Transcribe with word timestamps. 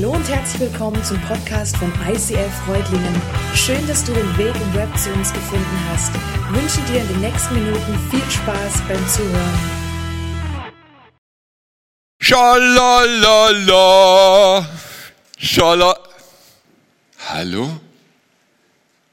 Hallo 0.00 0.12
und 0.12 0.28
herzlich 0.28 0.60
willkommen 0.60 1.02
zum 1.02 1.20
Podcast 1.22 1.76
von 1.76 1.92
ICF 2.08 2.54
Freudlingen. 2.64 3.20
Schön, 3.52 3.84
dass 3.88 4.04
du 4.04 4.12
den 4.12 4.38
Weg 4.38 4.54
im 4.54 4.74
Web 4.74 4.96
zu 4.96 5.10
uns 5.10 5.32
gefunden 5.32 5.88
hast. 5.90 6.12
Ich 6.14 6.52
wünsche 6.54 6.80
dir 6.82 7.00
in 7.00 7.08
den 7.08 7.20
nächsten 7.20 7.52
Minuten 7.54 7.98
viel 8.08 8.22
Spaß 8.30 8.74
beim 8.86 9.08
Zuhören. 9.08 9.58
Schalalala. 12.20 13.58
Schala. 15.36 15.98
Hallo? 17.30 17.80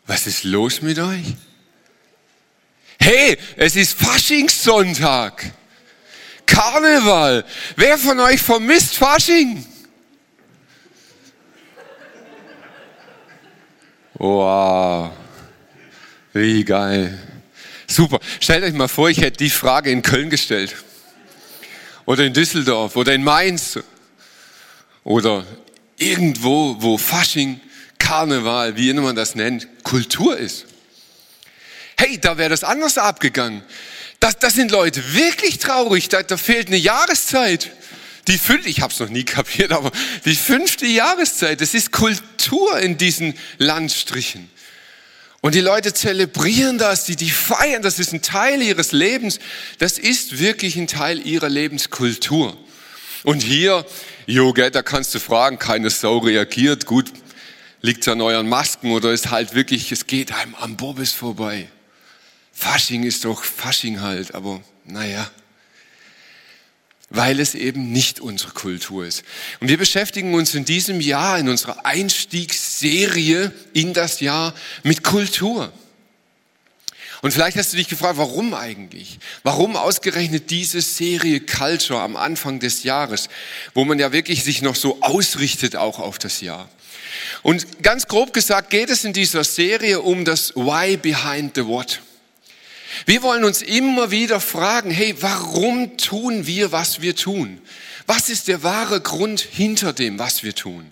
Was 0.05 0.27
ist 0.27 0.43
los 0.43 0.83
mit 0.83 0.99
euch? 0.99 1.33
Hey, 2.99 3.39
es 3.55 3.75
ist 3.75 3.99
Faschingssonntag. 3.99 5.51
Karneval. 6.45 7.43
Wer 7.75 7.97
von 7.97 8.19
euch 8.19 8.39
vermisst 8.39 8.95
Fasching? 8.97 9.65
Wow. 14.17 15.11
Wie 16.33 16.63
geil. 16.63 17.17
Super. 17.87 18.19
Stellt 18.39 18.63
euch 18.63 18.73
mal 18.73 18.87
vor, 18.87 19.09
ich 19.09 19.19
hätte 19.19 19.37
die 19.37 19.49
Frage 19.49 19.91
in 19.91 20.01
Köln 20.01 20.29
gestellt. 20.29 20.75
Oder 22.05 22.23
in 22.23 22.33
Düsseldorf 22.33 22.95
oder 22.95 23.13
in 23.13 23.23
Mainz. 23.23 23.79
Oder 25.03 25.45
irgendwo, 25.97 26.75
wo 26.79 26.97
Fasching, 26.97 27.59
Karneval, 27.99 28.75
wie 28.77 28.89
immer 28.89 29.01
man 29.01 29.15
das 29.15 29.35
nennt, 29.35 29.67
Kultur 29.83 30.37
ist. 30.37 30.65
Hey, 31.97 32.19
da 32.19 32.37
wäre 32.37 32.49
das 32.49 32.63
anders 32.63 32.97
abgegangen. 32.97 33.63
Das, 34.19 34.39
das 34.39 34.55
sind 34.55 34.71
Leute 34.71 35.13
wirklich 35.13 35.59
traurig. 35.59 36.09
Da, 36.09 36.23
da 36.23 36.37
fehlt 36.37 36.67
eine 36.67 36.77
Jahreszeit. 36.77 37.71
Die 38.27 38.37
fünfte, 38.37 38.69
ich 38.69 38.81
habe 38.81 38.91
es 38.91 38.99
noch 38.99 39.09
nie 39.09 39.23
kapiert, 39.23 39.71
aber 39.71 39.91
die 40.25 40.35
fünfte 40.35 40.87
Jahreszeit, 40.87 41.61
das 41.61 41.73
ist 41.73 41.91
Kultur 41.91 42.79
in 42.79 42.97
diesen 42.97 43.35
Landstrichen. 43.57 44.49
Und 45.41 45.53
die 45.53 45.61
Leute 45.61 45.93
zelebrieren 45.93 46.79
das, 46.79 47.05
die, 47.05 47.15
die 47.15 47.29
feiern, 47.29 47.83
das 47.83 47.99
ist 47.99 48.13
ein 48.13 48.23
Teil 48.23 48.63
ihres 48.63 48.91
Lebens. 48.93 49.37
Das 49.77 49.99
ist 49.99 50.39
wirklich 50.39 50.75
ein 50.75 50.87
Teil 50.87 51.23
ihrer 51.25 51.49
Lebenskultur. 51.49 52.57
Und 53.23 53.43
hier, 53.43 53.85
jo, 54.25 54.53
gell, 54.53 54.71
da 54.71 54.81
kannst 54.81 55.13
du 55.13 55.19
fragen, 55.19 55.59
keine 55.59 55.91
Sau 55.91 56.17
reagiert, 56.17 56.87
gut, 56.87 57.11
liegt 57.81 58.07
an 58.07 58.21
euren 58.21 58.49
Masken 58.49 58.91
oder 58.91 59.11
ist 59.11 59.29
halt 59.29 59.53
wirklich, 59.53 59.91
es 59.91 60.07
geht 60.07 60.31
einem 60.31 60.55
am 60.55 60.77
Bobbes 60.77 61.11
vorbei. 61.11 61.69
Fasching 62.51 63.03
ist 63.03 63.25
doch 63.25 63.43
Fasching 63.43 64.01
halt, 64.01 64.33
aber 64.33 64.61
naja, 64.83 65.29
weil 67.09 67.39
es 67.39 67.55
eben 67.55 67.91
nicht 67.91 68.19
unsere 68.19 68.51
Kultur 68.51 69.05
ist. 69.05 69.23
Und 69.59 69.67
wir 69.67 69.77
beschäftigen 69.77 70.33
uns 70.33 70.55
in 70.55 70.65
diesem 70.65 71.01
Jahr, 71.01 71.37
in 71.39 71.49
unserer 71.49 71.85
Einstiegsserie 71.85 73.51
in 73.73 73.93
das 73.93 74.19
Jahr 74.19 74.53
mit 74.83 75.03
Kultur. 75.03 75.71
Und 77.21 77.31
vielleicht 77.31 77.57
hast 77.57 77.73
du 77.73 77.77
dich 77.77 77.87
gefragt, 77.87 78.17
warum 78.17 78.53
eigentlich? 78.53 79.19
Warum 79.43 79.75
ausgerechnet 79.75 80.51
diese 80.51 80.81
Serie 80.81 81.39
Culture 81.39 82.01
am 82.01 82.15
Anfang 82.15 82.59
des 82.59 82.83
Jahres, 82.83 83.29
wo 83.73 83.83
man 83.83 83.97
ja 83.97 84.11
wirklich 84.11 84.43
sich 84.43 84.61
noch 84.61 84.75
so 84.75 85.01
ausrichtet 85.01 85.75
auch 85.75 85.99
auf 85.99 86.19
das 86.19 86.41
Jahr? 86.41 86.69
Und 87.41 87.81
ganz 87.81 88.07
grob 88.07 88.33
gesagt 88.33 88.69
geht 88.69 88.89
es 88.89 89.05
in 89.05 89.13
dieser 89.13 89.43
Serie 89.43 90.01
um 90.01 90.25
das 90.25 90.55
Why 90.55 90.97
behind 90.97 91.55
the 91.55 91.65
What. 91.65 92.01
Wir 93.05 93.21
wollen 93.21 93.43
uns 93.43 93.61
immer 93.61 94.11
wieder 94.11 94.39
fragen, 94.39 94.91
hey, 94.91 95.15
warum 95.19 95.97
tun 95.97 96.47
wir, 96.47 96.71
was 96.71 97.01
wir 97.01 97.15
tun? 97.15 97.61
Was 98.05 98.29
ist 98.29 98.47
der 98.47 98.63
wahre 98.63 99.01
Grund 99.01 99.41
hinter 99.41 99.93
dem, 99.93 100.19
was 100.19 100.43
wir 100.43 100.55
tun? 100.55 100.91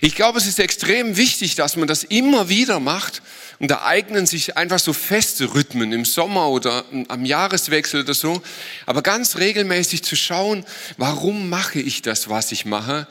Ich 0.00 0.14
glaube, 0.14 0.38
es 0.38 0.46
ist 0.46 0.58
extrem 0.58 1.16
wichtig, 1.16 1.54
dass 1.54 1.76
man 1.76 1.88
das 1.88 2.04
immer 2.04 2.48
wieder 2.48 2.80
macht 2.80 3.22
und 3.58 3.70
da 3.70 3.82
eignen 3.82 4.26
sich 4.26 4.56
einfach 4.56 4.78
so 4.78 4.92
feste 4.92 5.54
Rhythmen 5.54 5.92
im 5.92 6.04
Sommer 6.04 6.48
oder 6.48 6.84
am 7.08 7.24
Jahreswechsel 7.24 8.02
oder 8.02 8.14
so, 8.14 8.42
aber 8.86 9.02
ganz 9.02 9.36
regelmäßig 9.36 10.02
zu 10.02 10.16
schauen, 10.16 10.64
warum 10.96 11.48
mache 11.48 11.80
ich 11.80 12.02
das, 12.02 12.28
was 12.28 12.50
ich 12.52 12.64
mache, 12.64 13.06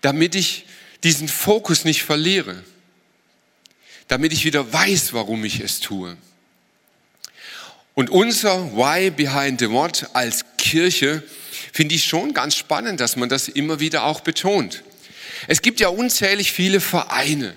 damit 0.00 0.34
ich 0.34 0.66
diesen 1.04 1.28
Fokus 1.28 1.84
nicht 1.84 2.02
verliere, 2.02 2.64
damit 4.08 4.32
ich 4.32 4.44
wieder 4.44 4.72
weiß, 4.72 5.12
warum 5.12 5.44
ich 5.44 5.60
es 5.60 5.80
tue. 5.80 6.16
Und 7.94 8.10
unser 8.10 8.72
Why 8.76 9.10
Behind 9.10 9.60
the 9.60 9.70
What 9.70 10.10
als 10.14 10.44
Kirche 10.58 11.22
finde 11.72 11.94
ich 11.94 12.04
schon 12.04 12.34
ganz 12.34 12.56
spannend, 12.56 13.00
dass 13.00 13.16
man 13.16 13.28
das 13.28 13.48
immer 13.48 13.80
wieder 13.80 14.04
auch 14.04 14.20
betont. 14.20 14.82
Es 15.46 15.62
gibt 15.62 15.80
ja 15.80 15.88
unzählig 15.88 16.52
viele 16.52 16.80
Vereine. 16.80 17.54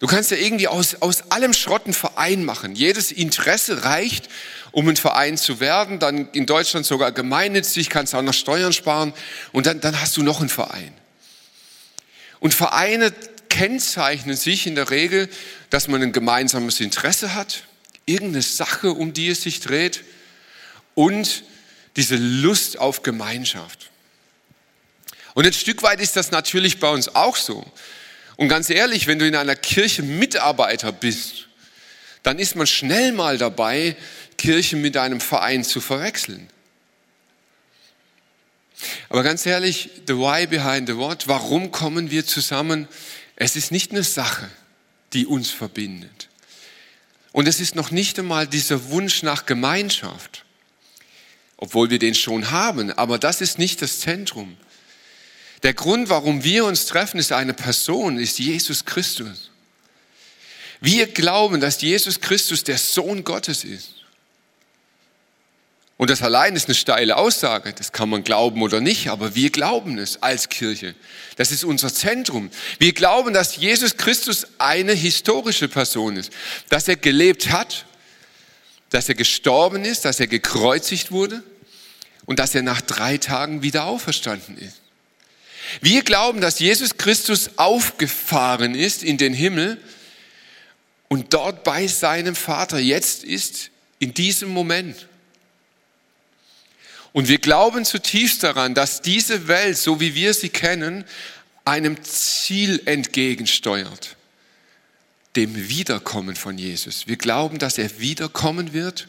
Du 0.00 0.08
kannst 0.08 0.32
ja 0.32 0.36
irgendwie 0.36 0.66
aus, 0.66 0.96
aus 1.00 1.30
allem 1.30 1.52
Schrott 1.52 1.84
einen 1.84 1.94
Verein 1.94 2.44
machen. 2.44 2.74
Jedes 2.74 3.12
Interesse 3.12 3.84
reicht, 3.84 4.28
um 4.72 4.88
ein 4.88 4.96
Verein 4.96 5.38
zu 5.38 5.60
werden. 5.60 6.00
Dann 6.00 6.28
in 6.32 6.44
Deutschland 6.44 6.84
sogar 6.84 7.12
gemeinnützig, 7.12 7.88
kannst 7.88 8.14
auch 8.14 8.22
noch 8.22 8.34
Steuern 8.34 8.72
sparen. 8.72 9.14
Und 9.52 9.66
dann, 9.66 9.80
dann 9.80 10.00
hast 10.00 10.16
du 10.16 10.24
noch 10.24 10.40
einen 10.40 10.48
Verein. 10.48 10.92
Und 12.40 12.52
Vereine 12.52 13.12
kennzeichnen 13.48 14.36
sich 14.36 14.66
in 14.66 14.74
der 14.74 14.90
Regel, 14.90 15.28
dass 15.70 15.86
man 15.86 16.02
ein 16.02 16.12
gemeinsames 16.12 16.80
Interesse 16.80 17.34
hat, 17.34 17.62
irgendeine 18.06 18.42
Sache, 18.42 18.92
um 18.92 19.12
die 19.12 19.28
es 19.28 19.42
sich 19.42 19.60
dreht 19.60 20.02
und 20.94 21.44
diese 21.96 22.16
Lust 22.16 22.78
auf 22.78 23.02
Gemeinschaft. 23.02 23.90
Und 25.34 25.46
ein 25.46 25.52
Stück 25.52 25.82
weit 25.82 26.00
ist 26.00 26.16
das 26.16 26.30
natürlich 26.30 26.80
bei 26.80 26.90
uns 26.90 27.14
auch 27.14 27.36
so. 27.36 27.64
Und 28.36 28.48
ganz 28.48 28.70
ehrlich, 28.70 29.06
wenn 29.06 29.18
du 29.18 29.26
in 29.26 29.36
einer 29.36 29.56
Kirche 29.56 30.02
Mitarbeiter 30.02 30.92
bist, 30.92 31.48
dann 32.22 32.38
ist 32.38 32.56
man 32.56 32.66
schnell 32.66 33.12
mal 33.12 33.38
dabei, 33.38 33.96
Kirche 34.36 34.76
mit 34.76 34.96
einem 34.96 35.20
Verein 35.20 35.64
zu 35.64 35.80
verwechseln. 35.80 36.48
Aber 39.08 39.22
ganz 39.22 39.46
ehrlich, 39.46 39.90
the 40.06 40.16
why 40.16 40.46
behind 40.46 40.88
the 40.88 40.96
what, 40.96 41.28
warum 41.28 41.70
kommen 41.70 42.10
wir 42.10 42.26
zusammen? 42.26 42.88
Es 43.36 43.56
ist 43.56 43.70
nicht 43.70 43.92
eine 43.92 44.02
Sache, 44.02 44.48
die 45.12 45.26
uns 45.26 45.50
verbindet. 45.50 46.28
Und 47.32 47.48
es 47.48 47.60
ist 47.60 47.74
noch 47.74 47.90
nicht 47.90 48.18
einmal 48.18 48.46
dieser 48.46 48.90
Wunsch 48.90 49.22
nach 49.22 49.46
Gemeinschaft, 49.46 50.44
obwohl 51.56 51.90
wir 51.90 51.98
den 51.98 52.14
schon 52.14 52.50
haben, 52.50 52.92
aber 52.92 53.18
das 53.18 53.40
ist 53.40 53.58
nicht 53.58 53.80
das 53.80 54.00
Zentrum. 54.00 54.56
Der 55.62 55.74
Grund, 55.74 56.08
warum 56.08 56.44
wir 56.44 56.64
uns 56.64 56.86
treffen, 56.86 57.18
ist 57.18 57.32
eine 57.32 57.54
Person, 57.54 58.18
ist 58.18 58.38
Jesus 58.38 58.84
Christus. 58.84 59.50
Wir 60.80 61.06
glauben, 61.06 61.60
dass 61.60 61.80
Jesus 61.80 62.20
Christus 62.20 62.64
der 62.64 62.78
Sohn 62.78 63.22
Gottes 63.22 63.62
ist. 63.62 64.01
Und 66.02 66.10
das 66.10 66.20
allein 66.20 66.56
ist 66.56 66.66
eine 66.66 66.74
steile 66.74 67.16
Aussage, 67.16 67.72
das 67.74 67.92
kann 67.92 68.08
man 68.08 68.24
glauben 68.24 68.60
oder 68.62 68.80
nicht, 68.80 69.06
aber 69.06 69.36
wir 69.36 69.50
glauben 69.50 69.98
es 69.98 70.20
als 70.20 70.48
Kirche. 70.48 70.96
Das 71.36 71.52
ist 71.52 71.62
unser 71.62 71.94
Zentrum. 71.94 72.50
Wir 72.80 72.92
glauben, 72.92 73.32
dass 73.32 73.54
Jesus 73.54 73.96
Christus 73.96 74.48
eine 74.58 74.94
historische 74.94 75.68
Person 75.68 76.16
ist, 76.16 76.32
dass 76.70 76.88
er 76.88 76.96
gelebt 76.96 77.52
hat, 77.52 77.86
dass 78.90 79.08
er 79.08 79.14
gestorben 79.14 79.84
ist, 79.84 80.04
dass 80.04 80.18
er 80.18 80.26
gekreuzigt 80.26 81.12
wurde 81.12 81.40
und 82.26 82.40
dass 82.40 82.56
er 82.56 82.62
nach 82.62 82.80
drei 82.80 83.16
Tagen 83.16 83.62
wieder 83.62 83.84
auferstanden 83.84 84.58
ist. 84.58 84.80
Wir 85.82 86.02
glauben, 86.02 86.40
dass 86.40 86.58
Jesus 86.58 86.96
Christus 86.96 87.50
aufgefahren 87.58 88.74
ist 88.74 89.04
in 89.04 89.18
den 89.18 89.34
Himmel 89.34 89.80
und 91.06 91.32
dort 91.32 91.62
bei 91.62 91.86
seinem 91.86 92.34
Vater 92.34 92.80
jetzt 92.80 93.22
ist, 93.22 93.70
in 94.00 94.12
diesem 94.12 94.48
Moment. 94.48 95.06
Und 97.12 97.28
wir 97.28 97.38
glauben 97.38 97.84
zutiefst 97.84 98.42
daran, 98.42 98.74
dass 98.74 99.02
diese 99.02 99.48
Welt, 99.48 99.76
so 99.76 100.00
wie 100.00 100.14
wir 100.14 100.32
sie 100.32 100.48
kennen, 100.48 101.04
einem 101.64 102.02
Ziel 102.02 102.82
entgegensteuert, 102.86 104.16
dem 105.36 105.68
Wiederkommen 105.68 106.36
von 106.36 106.58
Jesus. 106.58 107.06
Wir 107.06 107.16
glauben, 107.16 107.58
dass 107.58 107.78
er 107.78 108.00
wiederkommen 108.00 108.72
wird 108.72 109.08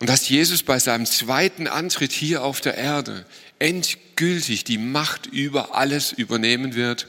und 0.00 0.08
dass 0.08 0.28
Jesus 0.28 0.62
bei 0.62 0.78
seinem 0.78 1.06
zweiten 1.06 1.66
Antritt 1.66 2.12
hier 2.12 2.42
auf 2.42 2.60
der 2.60 2.76
Erde 2.76 3.24
endgültig 3.58 4.64
die 4.64 4.78
Macht 4.78 5.26
über 5.26 5.74
alles 5.74 6.12
übernehmen 6.12 6.74
wird 6.74 7.06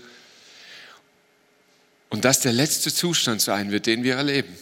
und 2.09 2.23
dass 2.25 2.39
der 2.39 2.53
letzte 2.53 2.93
Zustand 2.93 3.41
sein 3.41 3.71
wird, 3.71 3.87
den 3.87 4.03
wir 4.03 4.15
erleben. 4.15 4.55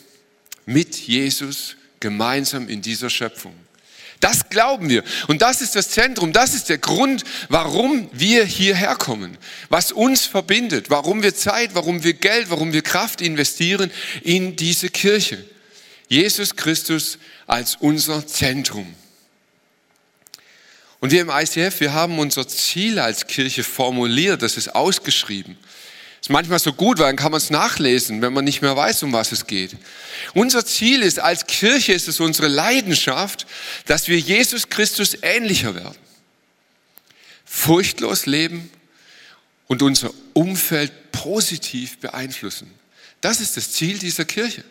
Mit 0.65 0.95
Jesus 0.95 1.75
gemeinsam 1.99 2.69
in 2.69 2.81
dieser 2.81 3.09
Schöpfung. 3.09 3.53
Das 4.23 4.47
glauben 4.47 4.87
wir. 4.87 5.03
Und 5.27 5.41
das 5.41 5.59
ist 5.59 5.75
das 5.75 5.89
Zentrum, 5.89 6.31
das 6.31 6.53
ist 6.53 6.69
der 6.69 6.77
Grund, 6.77 7.25
warum 7.49 8.09
wir 8.13 8.45
hierher 8.45 8.95
kommen, 8.95 9.37
was 9.67 9.91
uns 9.91 10.25
verbindet, 10.25 10.89
warum 10.89 11.21
wir 11.23 11.35
Zeit, 11.35 11.75
warum 11.75 12.05
wir 12.05 12.13
Geld, 12.13 12.49
warum 12.49 12.71
wir 12.71 12.83
Kraft 12.83 13.19
investieren 13.19 13.91
in 14.21 14.55
diese 14.55 14.87
Kirche. 14.87 15.43
Jesus 16.07 16.55
Christus 16.55 17.17
als 17.47 17.75
unser 17.75 18.25
Zentrum. 18.25 18.95
Und 21.01 21.11
wir 21.11 21.19
im 21.19 21.29
ICF, 21.29 21.81
wir 21.81 21.91
haben 21.91 22.17
unser 22.17 22.47
Ziel 22.47 22.99
als 22.99 23.27
Kirche 23.27 23.65
formuliert, 23.65 24.41
das 24.41 24.55
ist 24.55 24.73
ausgeschrieben. 24.73 25.57
Ist 26.23 26.29
manchmal 26.29 26.59
so 26.59 26.71
gut, 26.71 26.99
weil 26.99 27.07
dann 27.07 27.17
kann 27.17 27.33
man 27.33 27.39
es 27.39 27.49
nachlesen, 27.49 28.21
wenn 28.21 28.31
man 28.31 28.45
nicht 28.45 28.61
mehr 28.61 28.77
weiß, 28.77 29.03
um 29.03 29.11
was 29.11 29.33
es 29.33 29.45
geht. 29.45 29.75
Unser 30.33 30.65
Ziel 30.65 31.01
ist, 31.01 31.19
als 31.19 31.47
Kirche 31.47 31.91
ist 31.91 32.07
es 32.07 32.21
unsere 32.21 32.47
Leidenschaft, 32.47 33.45
dass 33.87 34.07
wir 34.07 34.17
Jesus 34.17 34.69
Christus 34.69 35.17
ähnlicher 35.21 35.75
werden. 35.75 35.97
Furchtlos 37.43 38.25
leben 38.25 38.71
und 39.67 39.81
unser 39.81 40.11
Umfeld 40.31 41.11
positiv 41.11 41.97
beeinflussen. 41.97 42.71
Das 43.19 43.41
ist 43.41 43.57
das 43.57 43.73
Ziel 43.73 43.99
dieser 43.99 44.23
Kirche. 44.23 44.63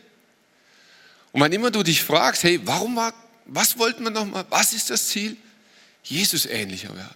Und 1.32 1.43
wann 1.43 1.52
immer 1.52 1.70
du 1.70 1.82
dich 1.82 2.02
fragst, 2.02 2.44
hey, 2.44 2.60
warum 2.64 2.96
war, 2.96 3.12
was 3.44 3.76
wollten 3.76 4.05
wir 4.05 4.10
nochmal, 4.10 4.46
was 4.48 4.72
ist 4.72 4.88
das 4.88 5.08
Ziel? 5.08 5.37
Jesus 6.02 6.46
ähnlicher 6.46 6.96
werden. 6.96 7.14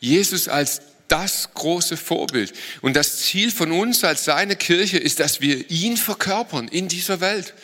Jesus 0.00 0.48
als 0.48 0.80
das 1.08 1.50
große 1.54 1.96
Vorbild. 1.96 2.52
Und 2.82 2.94
das 2.94 3.18
Ziel 3.18 3.50
von 3.50 3.72
uns 3.72 4.04
als 4.04 4.24
seine 4.24 4.56
Kirche 4.56 4.98
ist, 4.98 5.20
dass 5.20 5.40
wir 5.40 5.70
ihn 5.70 5.96
verkörpern 5.96 6.68
in 6.68 6.88
dieser 6.88 7.20
Welt. 7.20 7.54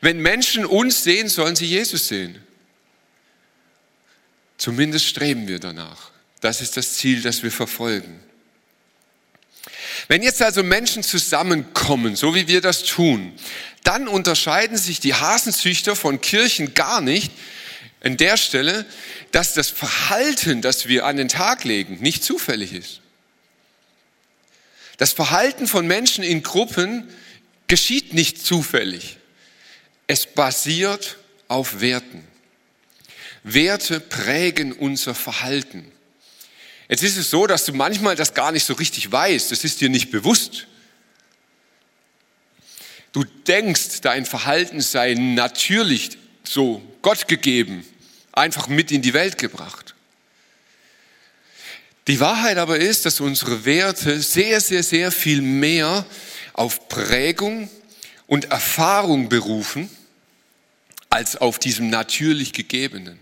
Wenn 0.00 0.18
Menschen 0.18 0.64
uns 0.64 1.02
sehen, 1.02 1.28
sollen 1.28 1.56
sie 1.56 1.66
Jesus 1.66 2.08
sehen. 2.08 2.42
Zumindest 4.58 5.06
streben 5.06 5.48
wir 5.48 5.58
danach. 5.58 6.10
Das 6.40 6.60
ist 6.60 6.76
das 6.76 6.94
Ziel, 6.94 7.22
das 7.22 7.42
wir 7.42 7.50
verfolgen. 7.50 8.20
Wenn 10.08 10.22
jetzt 10.22 10.42
also 10.42 10.62
Menschen 10.62 11.02
zusammenkommen, 11.02 12.16
so 12.16 12.34
wie 12.34 12.48
wir 12.48 12.60
das 12.60 12.84
tun, 12.84 13.32
dann 13.82 14.08
unterscheiden 14.08 14.76
sich 14.76 15.00
die 15.00 15.14
Hasenzüchter 15.14 15.96
von 15.96 16.20
Kirchen 16.20 16.74
gar 16.74 17.00
nicht, 17.00 17.32
an 18.04 18.18
der 18.18 18.36
Stelle, 18.36 18.84
dass 19.32 19.54
das 19.54 19.70
Verhalten, 19.70 20.60
das 20.60 20.86
wir 20.88 21.06
an 21.06 21.16
den 21.16 21.28
Tag 21.28 21.64
legen, 21.64 21.98
nicht 22.00 22.22
zufällig 22.22 22.74
ist. 22.74 23.00
Das 24.98 25.12
Verhalten 25.12 25.66
von 25.66 25.86
Menschen 25.86 26.22
in 26.22 26.42
Gruppen 26.42 27.08
geschieht 27.66 28.12
nicht 28.12 28.44
zufällig. 28.44 29.16
Es 30.06 30.26
basiert 30.26 31.16
auf 31.48 31.80
Werten. 31.80 32.22
Werte 33.42 34.00
prägen 34.00 34.72
unser 34.72 35.14
Verhalten. 35.14 35.90
Jetzt 36.88 37.02
ist 37.02 37.16
es 37.16 37.30
so, 37.30 37.46
dass 37.46 37.64
du 37.64 37.72
manchmal 37.72 38.16
das 38.16 38.34
gar 38.34 38.52
nicht 38.52 38.64
so 38.64 38.74
richtig 38.74 39.10
weißt. 39.10 39.50
Das 39.50 39.64
ist 39.64 39.80
dir 39.80 39.88
nicht 39.88 40.10
bewusst. 40.10 40.66
Du 43.12 43.24
denkst, 43.24 44.02
dein 44.02 44.26
Verhalten 44.26 44.82
sei 44.82 45.14
natürlich 45.14 46.18
so 46.42 46.82
Gott 47.00 47.28
gegeben 47.28 47.86
einfach 48.34 48.68
mit 48.68 48.90
in 48.90 49.02
die 49.02 49.14
Welt 49.14 49.38
gebracht. 49.38 49.94
Die 52.06 52.20
Wahrheit 52.20 52.58
aber 52.58 52.78
ist, 52.78 53.06
dass 53.06 53.20
unsere 53.20 53.64
Werte 53.64 54.20
sehr, 54.20 54.60
sehr, 54.60 54.82
sehr 54.82 55.10
viel 55.10 55.40
mehr 55.40 56.04
auf 56.52 56.88
Prägung 56.88 57.70
und 58.26 58.50
Erfahrung 58.50 59.28
berufen, 59.28 59.88
als 61.08 61.36
auf 61.36 61.58
diesem 61.58 61.88
natürlich 61.88 62.52
Gegebenen. 62.52 63.18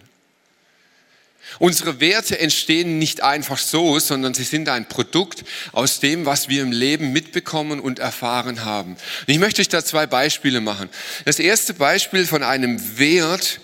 Unsere 1.59 2.01
Werte 2.01 2.39
entstehen 2.39 2.99
nicht 2.99 3.23
einfach 3.23 3.59
so, 3.59 3.99
sondern 3.99 4.33
sie 4.33 4.45
sind 4.45 4.69
ein 4.69 4.89
Produkt 4.89 5.45
aus 5.73 6.01
dem, 6.01 6.25
was 6.25 6.49
wir 6.49 6.63
im 6.63 6.73
Leben 6.73 7.13
mitbekommen 7.13 7.79
und 7.79 7.99
erfahren 7.99 8.65
haben. 8.65 8.93
Und 8.93 9.29
ich 9.29 9.39
möchte 9.39 9.61
euch 9.61 9.69
da 9.69 9.85
zwei 9.85 10.07
Beispiele 10.07 10.61
machen. 10.61 10.89
Das 11.25 11.39
erste 11.39 11.75
Beispiel 11.75 12.27
von 12.27 12.43
einem 12.43 12.99
Wert 12.99 13.61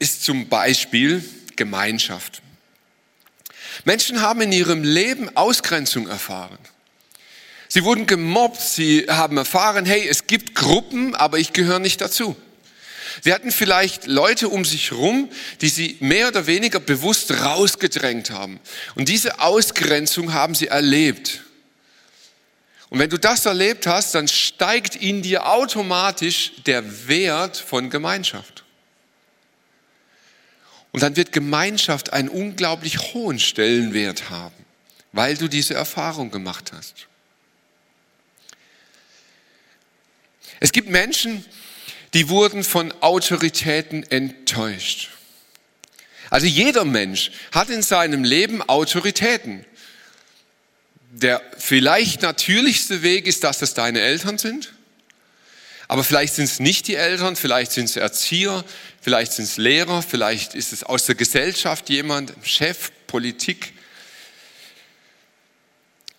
ist 0.00 0.24
zum 0.24 0.48
Beispiel 0.48 1.24
Gemeinschaft. 1.54 2.42
Menschen 3.84 4.20
haben 4.20 4.40
in 4.40 4.50
ihrem 4.50 4.82
Leben 4.82 5.36
Ausgrenzung 5.36 6.08
erfahren. 6.08 6.58
Sie 7.68 7.84
wurden 7.84 8.06
gemobbt, 8.06 8.60
sie 8.60 9.06
haben 9.08 9.36
erfahren, 9.36 9.86
hey, 9.86 10.08
es 10.08 10.26
gibt 10.26 10.56
Gruppen, 10.56 11.14
aber 11.14 11.38
ich 11.38 11.52
gehöre 11.52 11.78
nicht 11.78 12.00
dazu. 12.00 12.34
Sie 13.22 13.32
hatten 13.32 13.52
vielleicht 13.52 14.06
Leute 14.06 14.48
um 14.48 14.64
sich 14.64 14.90
herum, 14.90 15.28
die 15.60 15.68
sie 15.68 15.96
mehr 16.00 16.28
oder 16.28 16.46
weniger 16.46 16.80
bewusst 16.80 17.30
rausgedrängt 17.30 18.30
haben. 18.30 18.58
Und 18.94 19.08
diese 19.08 19.38
Ausgrenzung 19.40 20.32
haben 20.32 20.54
sie 20.54 20.68
erlebt. 20.68 21.42
Und 22.88 22.98
wenn 22.98 23.10
du 23.10 23.18
das 23.18 23.46
erlebt 23.46 23.86
hast, 23.86 24.14
dann 24.14 24.26
steigt 24.26 24.96
in 24.96 25.22
dir 25.22 25.46
automatisch 25.46 26.52
der 26.66 27.08
Wert 27.08 27.56
von 27.56 27.88
Gemeinschaft. 27.90 28.59
Und 30.92 31.02
dann 31.02 31.16
wird 31.16 31.32
Gemeinschaft 31.32 32.12
einen 32.12 32.28
unglaublich 32.28 33.14
hohen 33.14 33.38
Stellenwert 33.38 34.30
haben, 34.30 34.64
weil 35.12 35.36
du 35.36 35.48
diese 35.48 35.74
Erfahrung 35.74 36.30
gemacht 36.30 36.72
hast. 36.72 37.06
Es 40.58 40.72
gibt 40.72 40.90
Menschen, 40.90 41.44
die 42.12 42.28
wurden 42.28 42.64
von 42.64 42.92
Autoritäten 43.00 44.02
enttäuscht. 44.10 45.10
Also 46.28 46.46
jeder 46.46 46.84
Mensch 46.84 47.32
hat 47.52 47.70
in 47.70 47.82
seinem 47.82 48.24
Leben 48.24 48.62
Autoritäten. 48.62 49.64
Der 51.12 51.42
vielleicht 51.58 52.22
natürlichste 52.22 53.02
Weg 53.02 53.26
ist, 53.26 53.42
dass 53.42 53.62
es 53.62 53.74
deine 53.74 54.00
Eltern 54.00 54.38
sind. 54.38 54.72
Aber 55.88 56.04
vielleicht 56.04 56.34
sind 56.34 56.44
es 56.44 56.60
nicht 56.60 56.86
die 56.86 56.94
Eltern, 56.94 57.34
vielleicht 57.34 57.72
sind 57.72 57.86
es 57.86 57.96
Erzieher, 57.96 58.64
vielleicht 59.00 59.32
sind 59.32 59.44
es 59.44 59.56
Lehrer, 59.56 60.02
vielleicht 60.02 60.54
ist 60.54 60.72
es 60.72 60.84
aus 60.84 61.06
der 61.06 61.14
Gesellschaft 61.14 61.88
jemand, 61.88 62.32
Chef, 62.42 62.90
Politik. 63.06 63.72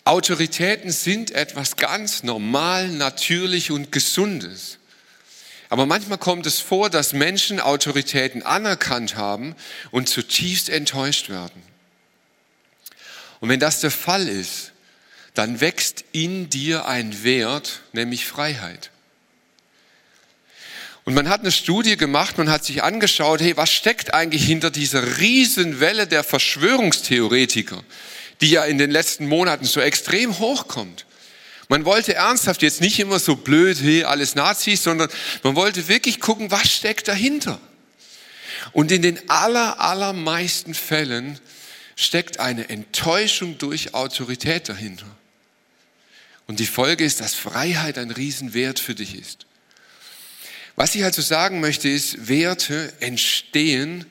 Autoritäten 0.04 0.90
sind 0.90 1.30
etwas 1.30 1.76
ganz 1.76 2.22
normal, 2.22 2.88
natürlich 2.88 3.70
und 3.70 3.92
gesundes. 3.92 4.78
Aber 5.68 5.86
manchmal 5.86 6.18
kommt 6.18 6.44
es 6.44 6.60
vor, 6.60 6.90
dass 6.90 7.14
Menschen 7.14 7.58
Autoritäten 7.58 8.42
anerkannt 8.42 9.16
haben 9.16 9.56
und 9.90 10.08
zutiefst 10.08 10.68
enttäuscht 10.68 11.30
werden. 11.30 11.62
Und 13.40 13.48
wenn 13.48 13.58
das 13.58 13.80
der 13.80 13.90
Fall 13.90 14.28
ist, 14.28 14.72
dann 15.34 15.60
wächst 15.60 16.04
in 16.12 16.50
dir 16.50 16.86
ein 16.86 17.24
Wert, 17.24 17.80
nämlich 17.92 18.26
Freiheit. 18.26 18.91
Und 21.04 21.14
man 21.14 21.28
hat 21.28 21.40
eine 21.40 21.50
Studie 21.50 21.96
gemacht, 21.96 22.38
man 22.38 22.48
hat 22.48 22.64
sich 22.64 22.82
angeschaut, 22.82 23.40
hey, 23.40 23.56
was 23.56 23.72
steckt 23.72 24.14
eigentlich 24.14 24.44
hinter 24.44 24.70
dieser 24.70 25.18
Riesenwelle 25.18 26.06
der 26.06 26.22
Verschwörungstheoretiker, 26.22 27.82
die 28.40 28.50
ja 28.50 28.64
in 28.64 28.78
den 28.78 28.90
letzten 28.90 29.26
Monaten 29.26 29.64
so 29.64 29.80
extrem 29.80 30.38
hochkommt. 30.38 31.06
Man 31.68 31.84
wollte 31.84 32.14
ernsthaft 32.14 32.62
jetzt 32.62 32.80
nicht 32.80 33.00
immer 33.00 33.18
so 33.18 33.34
blöd, 33.34 33.78
hey, 33.80 34.04
alles 34.04 34.36
Nazis, 34.36 34.84
sondern 34.84 35.08
man 35.42 35.56
wollte 35.56 35.88
wirklich 35.88 36.20
gucken, 36.20 36.50
was 36.50 36.70
steckt 36.70 37.08
dahinter. 37.08 37.60
Und 38.72 38.92
in 38.92 39.02
den 39.02 39.28
aller, 39.28 39.80
allermeisten 39.80 40.74
Fällen 40.74 41.40
steckt 41.96 42.38
eine 42.38 42.68
Enttäuschung 42.68 43.58
durch 43.58 43.94
Autorität 43.94 44.68
dahinter. 44.68 45.06
Und 46.46 46.60
die 46.60 46.66
Folge 46.66 47.04
ist, 47.04 47.20
dass 47.20 47.34
Freiheit 47.34 47.98
ein 47.98 48.10
Riesenwert 48.10 48.78
für 48.78 48.94
dich 48.94 49.18
ist. 49.18 49.46
Was 50.76 50.94
ich 50.94 51.04
also 51.04 51.22
sagen 51.22 51.60
möchte, 51.60 51.88
ist, 51.88 52.28
Werte 52.28 52.92
entstehen 53.00 54.06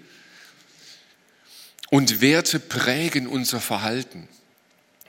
und 1.89 2.22
Werte 2.22 2.60
prägen 2.60 3.27
unser 3.27 3.60
Verhalten. 3.60 4.27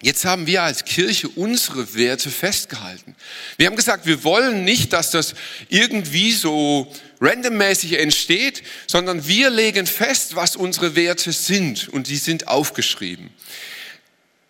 Jetzt 0.03 0.25
haben 0.25 0.49
wir 0.49 0.65
als 0.65 0.85
Kirche 0.85 1.29
unsere 1.29 1.95
Werte 1.95 2.29
festgehalten. 2.29 3.15
Wir 3.57 3.69
haben 3.69 3.77
gesagt, 3.77 4.05
wir 4.05 4.25
wollen 4.25 4.65
nicht, 4.65 4.93
dass 4.93 5.13
das 5.13 5.35
irgendwie 5.69 6.33
so 6.33 6.93
randommäßig 7.21 8.01
entsteht, 8.01 8.65
sondern 8.89 9.29
wir 9.29 9.49
legen 9.49 9.87
fest, 9.87 10.35
was 10.35 10.57
unsere 10.57 10.97
Werte 10.97 11.31
sind 11.31 11.89
und 11.89 12.09
die 12.09 12.17
sind 12.17 12.49
aufgeschrieben. 12.49 13.31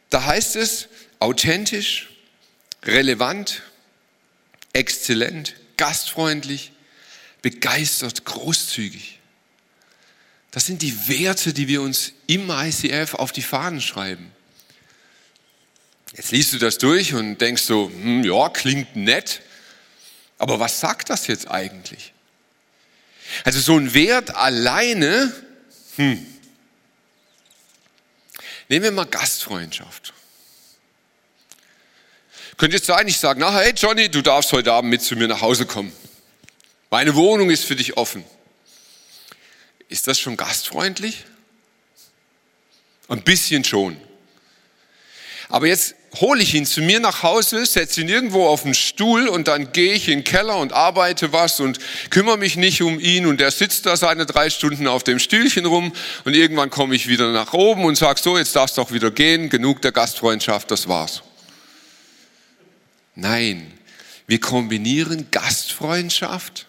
Da 0.09 0.25
heißt 0.25 0.56
es 0.56 0.88
authentisch, 1.18 2.09
relevant, 2.85 3.61
exzellent, 4.73 5.54
gastfreundlich, 5.76 6.73
begeistert, 7.42 8.25
großzügig. 8.25 9.18
Das 10.50 10.66
sind 10.66 10.82
die 10.82 11.08
Werte, 11.08 11.52
die 11.52 11.68
wir 11.68 11.82
uns 11.82 12.12
im 12.26 12.50
ICF 12.50 13.14
auf 13.14 13.32
die 13.32 13.42
Fahnen 13.42 13.80
schreiben. 13.80 14.30
Jetzt 16.14 16.30
liest 16.30 16.52
du 16.52 16.58
das 16.58 16.78
durch 16.78 17.14
und 17.14 17.38
denkst 17.38 17.62
so, 17.62 17.90
hm, 17.90 18.22
ja, 18.22 18.49
klingt 18.50 18.96
nett, 18.96 19.40
aber 20.38 20.61
was 20.61 20.80
sagt 20.80 21.11
das 21.11 21.26
jetzt 21.26 21.50
eigentlich? 21.50 22.12
Also 23.44 23.61
so 23.61 23.78
ein 23.78 23.94
Wert 23.94 24.34
alleine, 24.34 25.32
hm. 25.96 26.26
Nehmen 28.68 28.84
wir 28.84 28.92
mal 28.92 29.04
Gastfreundschaft. 29.04 30.14
Könnte 32.56 32.76
jetzt 32.76 32.87
sein, 32.87 33.06
ich 33.06 33.18
sage 33.18 33.38
nachher, 33.38 33.61
hey 33.61 33.75
Johnny, 33.76 34.08
du 34.08 34.22
darfst 34.22 34.52
heute 34.52 34.72
Abend 34.72 34.90
mit 34.90 35.02
zu 35.02 35.14
mir 35.14 35.28
nach 35.28 35.42
Hause 35.42 35.66
kommen. 35.66 35.92
Meine 36.92 37.14
Wohnung 37.14 37.49
ist 37.49 37.64
für 37.64 37.75
dich 37.75 37.96
offen. 37.96 38.22
Ist 39.88 40.08
das 40.08 40.20
schon 40.20 40.37
gastfreundlich? 40.37 41.25
Ein 43.08 43.22
bisschen 43.22 43.64
schon. 43.64 43.96
Aber 45.49 45.68
jetzt 45.68 45.94
hole 46.16 46.42
ich 46.42 46.52
ihn 46.52 46.66
zu 46.66 46.82
mir 46.82 47.00
nach 47.00 47.22
Hause, 47.22 47.64
setze 47.64 48.02
ihn 48.02 48.11
irgendwo 48.11 48.46
auf 48.46 48.64
den 48.64 48.75
Stuhl 48.75 49.26
und 49.26 49.49
dann 49.49 49.72
gehe 49.72 49.94
ich 49.94 50.08
in 50.08 50.18
den 50.18 50.25
Keller 50.25 50.58
und 50.58 50.75
arbeite 50.75 51.32
was 51.32 51.61
und 51.61 51.78
kümmere 52.11 52.37
mich 52.37 52.56
nicht 52.56 52.82
um 52.82 53.00
ihn 53.00 53.25
und 53.25 53.40
er 53.40 53.52
sitzt 53.52 53.87
da 53.87 53.96
seine 53.96 54.26
drei 54.26 54.50
Stunden 54.50 54.87
auf 54.87 55.02
dem 55.02 55.18
Stühlchen 55.18 55.64
rum 55.64 55.94
und 56.26 56.37
irgendwann 56.37 56.68
komme 56.68 56.94
ich 56.94 57.08
wieder 57.08 57.32
nach 57.32 57.54
oben 57.54 57.87
und 57.87 57.96
sage 57.96 58.20
so, 58.20 58.37
jetzt 58.37 58.54
darfst 58.54 58.76
du 58.76 58.82
auch 58.82 58.92
wieder 58.92 59.11
gehen, 59.11 59.49
genug 59.49 59.80
der 59.80 59.92
Gastfreundschaft, 59.92 60.70
das 60.70 60.88
war's. 60.88 61.22
Nein, 63.14 63.72
wir 64.26 64.40
kombinieren 64.40 65.28
Gastfreundschaft 65.30 66.66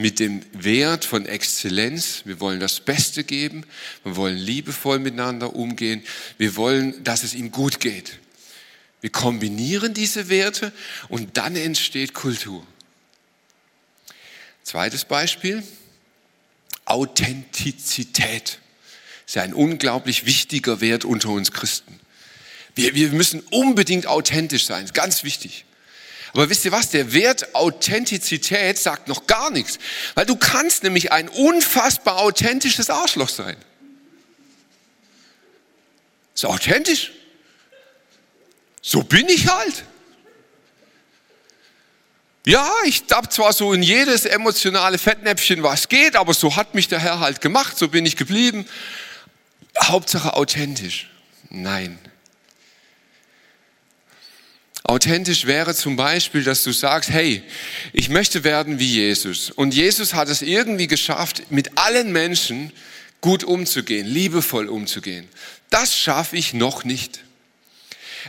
mit 0.00 0.18
dem 0.18 0.42
Wert 0.52 1.04
von 1.04 1.26
Exzellenz. 1.26 2.22
Wir 2.24 2.40
wollen 2.40 2.58
das 2.58 2.80
Beste 2.80 3.22
geben. 3.22 3.64
Wir 4.02 4.16
wollen 4.16 4.36
liebevoll 4.36 4.98
miteinander 4.98 5.54
umgehen. 5.54 6.02
Wir 6.38 6.56
wollen, 6.56 7.04
dass 7.04 7.22
es 7.22 7.34
ihm 7.34 7.50
gut 7.50 7.80
geht. 7.80 8.18
Wir 9.02 9.10
kombinieren 9.10 9.94
diese 9.94 10.28
Werte 10.28 10.72
und 11.08 11.36
dann 11.36 11.54
entsteht 11.54 12.14
Kultur. 12.14 12.66
Zweites 14.62 15.04
Beispiel, 15.04 15.62
Authentizität. 16.84 18.58
Das 19.24 19.26
ist 19.26 19.34
ja 19.36 19.42
ein 19.42 19.54
unglaublich 19.54 20.26
wichtiger 20.26 20.80
Wert 20.80 21.04
unter 21.04 21.28
uns 21.28 21.52
Christen. 21.52 22.00
Wir, 22.74 22.94
wir 22.94 23.10
müssen 23.10 23.40
unbedingt 23.50 24.06
authentisch 24.06 24.64
sein, 24.64 24.86
ganz 24.92 25.24
wichtig. 25.24 25.64
Aber 26.32 26.48
wisst 26.48 26.64
ihr 26.64 26.72
was? 26.72 26.90
Der 26.90 27.12
Wert 27.12 27.54
Authentizität 27.54 28.78
sagt 28.78 29.08
noch 29.08 29.26
gar 29.26 29.50
nichts. 29.50 29.78
Weil 30.14 30.26
du 30.26 30.36
kannst 30.36 30.82
nämlich 30.82 31.12
ein 31.12 31.28
unfassbar 31.28 32.18
authentisches 32.18 32.90
Arschloch 32.90 33.28
sein. 33.28 33.56
Ist 36.34 36.44
authentisch. 36.44 37.12
So 38.82 39.02
bin 39.02 39.28
ich 39.28 39.48
halt. 39.48 39.84
Ja, 42.46 42.70
ich 42.84 43.04
hab 43.10 43.32
zwar 43.32 43.52
so 43.52 43.72
in 43.72 43.82
jedes 43.82 44.24
emotionale 44.24 44.96
Fettnäpfchen 44.96 45.62
was 45.62 45.88
geht, 45.88 46.16
aber 46.16 46.32
so 46.32 46.56
hat 46.56 46.74
mich 46.74 46.88
der 46.88 46.98
Herr 46.98 47.20
halt 47.20 47.40
gemacht, 47.42 47.76
so 47.76 47.88
bin 47.88 48.06
ich 48.06 48.16
geblieben. 48.16 48.66
Hauptsache 49.78 50.34
authentisch. 50.34 51.10
Nein. 51.50 51.98
Authentisch 54.84 55.46
wäre 55.46 55.74
zum 55.74 55.96
Beispiel, 55.96 56.42
dass 56.42 56.62
du 56.62 56.72
sagst, 56.72 57.10
hey, 57.10 57.42
ich 57.92 58.08
möchte 58.08 58.44
werden 58.44 58.78
wie 58.78 58.88
Jesus. 58.88 59.50
Und 59.50 59.74
Jesus 59.74 60.14
hat 60.14 60.28
es 60.28 60.42
irgendwie 60.42 60.86
geschafft, 60.86 61.50
mit 61.50 61.78
allen 61.78 62.12
Menschen 62.12 62.72
gut 63.20 63.44
umzugehen, 63.44 64.06
liebevoll 64.06 64.68
umzugehen. 64.68 65.28
Das 65.68 65.96
schaffe 65.96 66.36
ich 66.36 66.54
noch 66.54 66.84
nicht. 66.84 67.20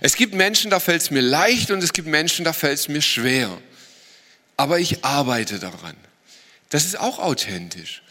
Es 0.02 0.16
gibt 0.16 0.34
Menschen, 0.34 0.72
da 0.72 0.80
fällt 0.80 1.02
es 1.02 1.12
mir 1.12 1.22
leicht 1.22 1.72
und 1.72 1.84
es 1.84 1.94
gibt 1.94 2.08
Menschen, 2.08 2.46
da 2.46 2.54
fällt 2.54 2.80
es 2.80 2.88
mir 2.88 3.02
schwer. 3.02 3.58
Aber 4.58 4.80
ich 4.80 5.04
arbeite 5.04 5.60
daran. 5.60 5.96
Das 6.70 6.86
ist 6.86 7.00
auch 7.00 7.20
authentisch. 7.20 8.02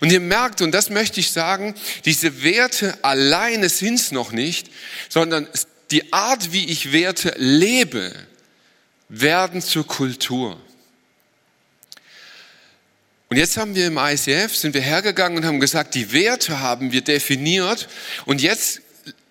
Und 0.00 0.10
ihr 0.10 0.20
merkt, 0.20 0.60
und 0.60 0.72
das 0.72 0.90
möchte 0.90 1.20
ich 1.20 1.30
sagen, 1.30 1.74
diese 2.04 2.42
Werte 2.42 2.98
alleine 3.02 3.68
sind 3.68 3.94
es 3.94 4.10
noch 4.10 4.32
nicht, 4.32 4.68
sondern 5.08 5.48
die 5.90 6.12
Art, 6.12 6.52
wie 6.52 6.66
ich 6.66 6.92
Werte 6.92 7.34
lebe, 7.38 8.12
werden 9.08 9.62
zur 9.62 9.86
Kultur. 9.86 10.60
Und 13.30 13.36
jetzt 13.36 13.56
haben 13.56 13.74
wir 13.74 13.86
im 13.86 13.98
ICF, 13.98 14.56
sind 14.56 14.74
wir 14.74 14.80
hergegangen 14.80 15.38
und 15.38 15.44
haben 15.44 15.60
gesagt, 15.60 15.94
die 15.94 16.12
Werte 16.12 16.60
haben 16.60 16.92
wir 16.92 17.02
definiert 17.02 17.88
und 18.24 18.40
jetzt 18.40 18.80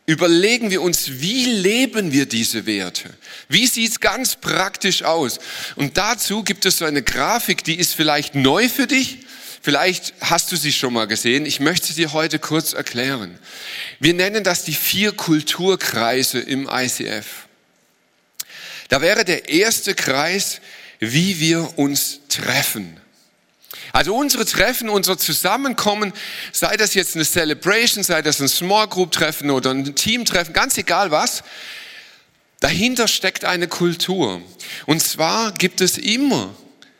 überlegen 0.06 0.70
wir 0.70 0.82
uns, 0.82 1.20
wie 1.20 1.46
leben 1.46 2.12
wir 2.12 2.28
diese 2.28 2.66
Werte? 2.66 3.10
Wie 3.50 3.68
sieht's 3.68 4.00
ganz 4.00 4.36
praktisch 4.36 5.04
aus? 5.04 5.40
Und 5.76 5.98
dazu 5.98 6.44
gibt 6.44 6.66
es 6.66 6.78
so 6.78 6.86
eine 6.86 7.02
Grafik, 7.02 7.64
die 7.64 7.76
ist 7.76 7.94
vielleicht 7.94 8.36
neu 8.36 8.70
für 8.70 8.88
dich, 8.88 9.27
Vielleicht 9.62 10.14
hast 10.22 10.52
du 10.52 10.56
sie 10.56 10.72
schon 10.72 10.94
mal 10.94 11.08
gesehen. 11.08 11.46
Ich 11.46 11.60
möchte 11.60 11.92
sie 11.94 12.08
heute 12.08 12.40
kurz 12.40 12.74
erklären. 12.74 13.38
Wir 14.00 14.14
nennen 14.14 14.44
das 14.44 14.64
die 14.64 14.74
vier 14.74 15.12
Kulturkreise 15.12 16.40
im 16.40 16.70
ICF. 16.72 17.48
Da 18.90 19.02
wäre 19.02 19.26
der 19.26 19.50
erste 19.50 19.96
Kreis, 19.96 20.62
wie 21.00 21.40
wir 21.40 21.78
uns 21.78 22.22
treffen. 22.30 23.00
Also 23.94 24.16
unsere 24.16 24.46
Treffen, 24.46 24.90
unser 24.90 25.18
Zusammenkommen, 25.18 26.14
sei 26.52 26.78
das 26.78 26.94
jetzt 26.94 27.16
eine 27.16 27.26
Celebration, 27.26 28.04
sei 28.04 28.22
das 28.22 28.40
ein 28.40 28.48
Small 28.48 28.88
Group 28.88 29.12
Treffen 29.12 29.50
oder 29.50 29.72
ein 29.72 29.96
Team 29.96 30.26
Treffen, 30.26 30.54
ganz 30.54 30.78
egal 30.78 31.12
was, 31.12 31.44
dahinter 32.60 33.08
steckt 33.08 33.46
eine 33.46 33.68
Kultur. 33.68 34.42
Und 34.86 35.02
zwar 35.02 35.52
gibt 35.52 35.82
es 35.82 35.98
immer 35.98 36.56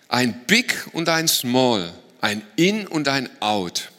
ein 0.08 0.46
Big 0.46 0.88
und 0.94 1.10
ein 1.10 1.28
Small 1.28 1.94
ein 2.28 2.44
In 2.58 2.86
und 2.86 3.08
ein 3.08 3.30
Out. 3.42 3.90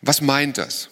Was 0.00 0.20
meint 0.20 0.56
das? 0.56 0.88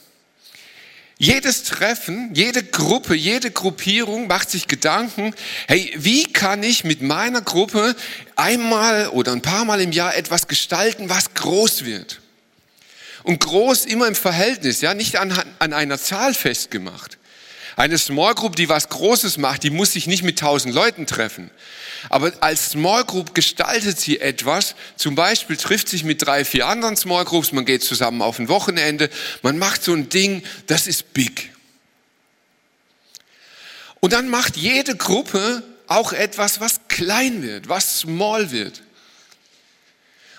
Jedes 1.18 1.62
Treffen, 1.62 2.35
jede 2.35 2.62
Gruppe, 2.62 3.14
jede 3.14 3.50
Gruppierung 3.50 4.26
macht 4.26 4.50
sich 4.50 4.68
Gedanken, 4.68 5.35
hey, 5.66 5.94
wie 5.96 6.25
kann 6.25 6.62
ich 6.62 6.85
mit 6.85 7.00
meiner 7.00 7.40
Gruppe 7.40 7.94
einmal 8.35 9.08
oder 9.08 9.32
ein 9.32 9.40
paar 9.40 9.64
Mal 9.64 9.80
im 9.80 9.92
Jahr 9.92 10.14
etwas 10.14 10.49
gestalten, 10.49 11.08
was 11.08 11.32
groß 11.32 11.85
wird? 11.85 12.20
Und 13.23 13.40
groß 13.40 13.87
immer 13.87 14.08
im 14.08 14.14
Verhältnis, 14.14 14.82
ja, 14.82 14.94
nicht 14.94 15.16
an, 15.16 15.32
an 15.58 15.73
einer 15.73 15.99
Zahl 15.99 16.35
festgemacht. 16.35 17.18
Eine 17.76 17.99
Small 17.99 18.35
Group, 18.35 18.56
die 18.56 18.71
was 18.71 18.88
Großes 18.88 19.37
macht, 19.37 19.62
die 19.62 19.71
muss 19.71 19.92
sich 19.92 20.06
nicht 20.06 20.23
mit 20.23 20.38
tausend 20.38 20.75
Leuten 20.75 21.06
treffen. 21.06 21.50
Aber 22.09 22.33
als 22.40 22.71
Small 22.71 23.04
Group 23.04 23.35
gestaltet 23.35 24.00
sie 24.00 24.18
etwas. 24.18 24.75
Zum 24.97 25.14
Beispiel 25.14 25.59
trifft 25.59 25.90
sich 25.90 26.02
mit 26.02 26.25
drei, 26.25 26.47
vier 26.47 26.66
anderen 26.66 26.97
Small 26.97 27.26
Groups, 27.26 27.52
man 27.52 27.66
geht 27.66 27.85
zusammen 27.85 28.23
auf 28.23 28.38
ein 28.38 28.49
Wochenende, 28.49 29.11
man 29.42 29.59
macht 29.59 29.85
so 29.85 29.92
ein 29.92 30.09
Ding, 30.09 30.42
das 30.66 30.87
ist 30.87 31.12
big. 31.12 31.52
Und 34.00 34.14
dann 34.14 34.30
macht 34.30 34.56
jede 34.56 34.97
Gruppe 34.97 35.62
auch 35.87 36.14
etwas, 36.14 36.61
was 36.61 36.80
klein 36.88 37.42
wird, 37.42 37.68
was 37.68 38.00
small 38.00 38.50
wird. 38.52 38.83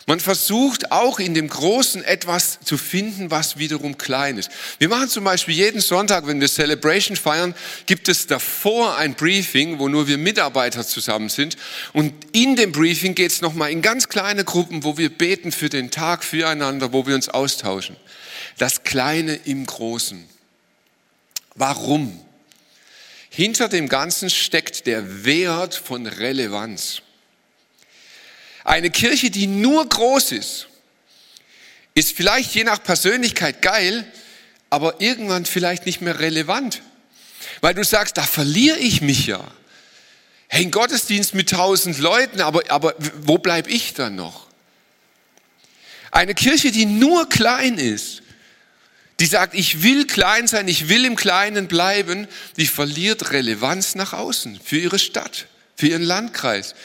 Man 0.09 0.21
versucht 0.21 0.93
auch 0.93 1.19
in 1.19 1.33
dem 1.33 1.49
Großen 1.49 2.01
etwas 2.01 2.59
zu 2.63 2.77
finden, 2.77 3.29
was 3.29 3.57
wiederum 3.57 3.97
klein 3.97 4.37
ist. 4.37 4.49
Wir 4.79 4.87
machen 4.87 5.09
zum 5.09 5.25
Beispiel 5.25 5.53
jeden 5.53 5.81
Sonntag, 5.81 6.25
wenn 6.27 6.39
wir 6.39 6.47
Celebration 6.47 7.17
feiern, 7.17 7.53
gibt 7.87 8.07
es 8.07 8.25
davor 8.25 8.95
ein 8.95 9.15
Briefing, 9.15 9.79
wo 9.79 9.89
nur 9.89 10.07
wir 10.07 10.17
Mitarbeiter 10.17 10.87
zusammen 10.87 11.27
sind. 11.27 11.57
Und 11.91 12.13
in 12.31 12.55
dem 12.55 12.71
Briefing 12.71 13.15
geht 13.15 13.31
es 13.31 13.41
nochmal 13.41 13.69
in 13.69 13.81
ganz 13.81 14.07
kleine 14.07 14.45
Gruppen, 14.45 14.85
wo 14.85 14.97
wir 14.97 15.09
beten 15.09 15.51
für 15.51 15.67
den 15.67 15.91
Tag, 15.91 16.23
füreinander, 16.23 16.93
wo 16.93 17.05
wir 17.05 17.13
uns 17.13 17.27
austauschen. 17.27 17.97
Das 18.57 18.83
Kleine 18.83 19.35
im 19.43 19.65
Großen. 19.65 20.23
Warum? 21.55 22.17
Hinter 23.29 23.67
dem 23.67 23.89
Ganzen 23.89 24.29
steckt 24.29 24.87
der 24.87 25.25
Wert 25.25 25.75
von 25.75 26.07
Relevanz. 26.07 27.01
Eine 28.67 28.89
Kirche, 28.89 29.31
die 29.31 29.47
nur 29.47 29.87
groß 29.87 30.33
ist, 30.33 30.67
ist 31.93 32.13
vielleicht 32.17 32.53
je 32.53 32.65
nach 32.65 32.83
Persönlichkeit 32.83 33.61
geil, 33.61 34.05
aber 34.69 34.99
irgendwann 34.99 35.45
vielleicht 35.45 35.85
nicht 35.85 36.01
mehr 36.01 36.19
relevant. 36.19 36.81
Weil 37.61 37.75
du 37.75 37.85
sagst, 37.85 38.17
da 38.17 38.23
verliere 38.23 38.77
ich 38.77 38.99
mich 38.99 39.25
ja. 39.25 39.41
Hey, 40.49 40.65
ein 40.65 40.71
Gottesdienst 40.71 41.33
mit 41.33 41.51
tausend 41.51 41.97
Leuten, 41.99 42.41
aber, 42.41 42.69
aber 42.69 42.93
wo 43.21 43.37
bleib 43.37 43.69
ich 43.69 43.93
dann 43.93 44.17
noch? 44.17 44.47
Eine 46.11 46.35
Kirche, 46.35 46.73
die 46.73 46.85
nur 46.85 47.29
klein 47.29 47.77
ist, 47.77 48.21
die 49.21 49.27
sagt, 49.27 49.53
ich 49.53 49.81
will 49.81 50.07
klein 50.07 50.45
sein, 50.45 50.67
ich 50.67 50.89
will 50.89 51.05
im 51.05 51.15
Kleinen 51.15 51.69
bleiben, 51.69 52.27
die 52.57 52.67
verliert 52.67 53.31
Relevanz 53.31 53.95
nach 53.95 54.11
außen 54.11 54.59
für 54.61 54.77
ihre 54.77 54.99
Stadt, 54.99 55.47
für 55.77 55.87
ihren 55.87 56.03
Landkreis, 56.03 56.75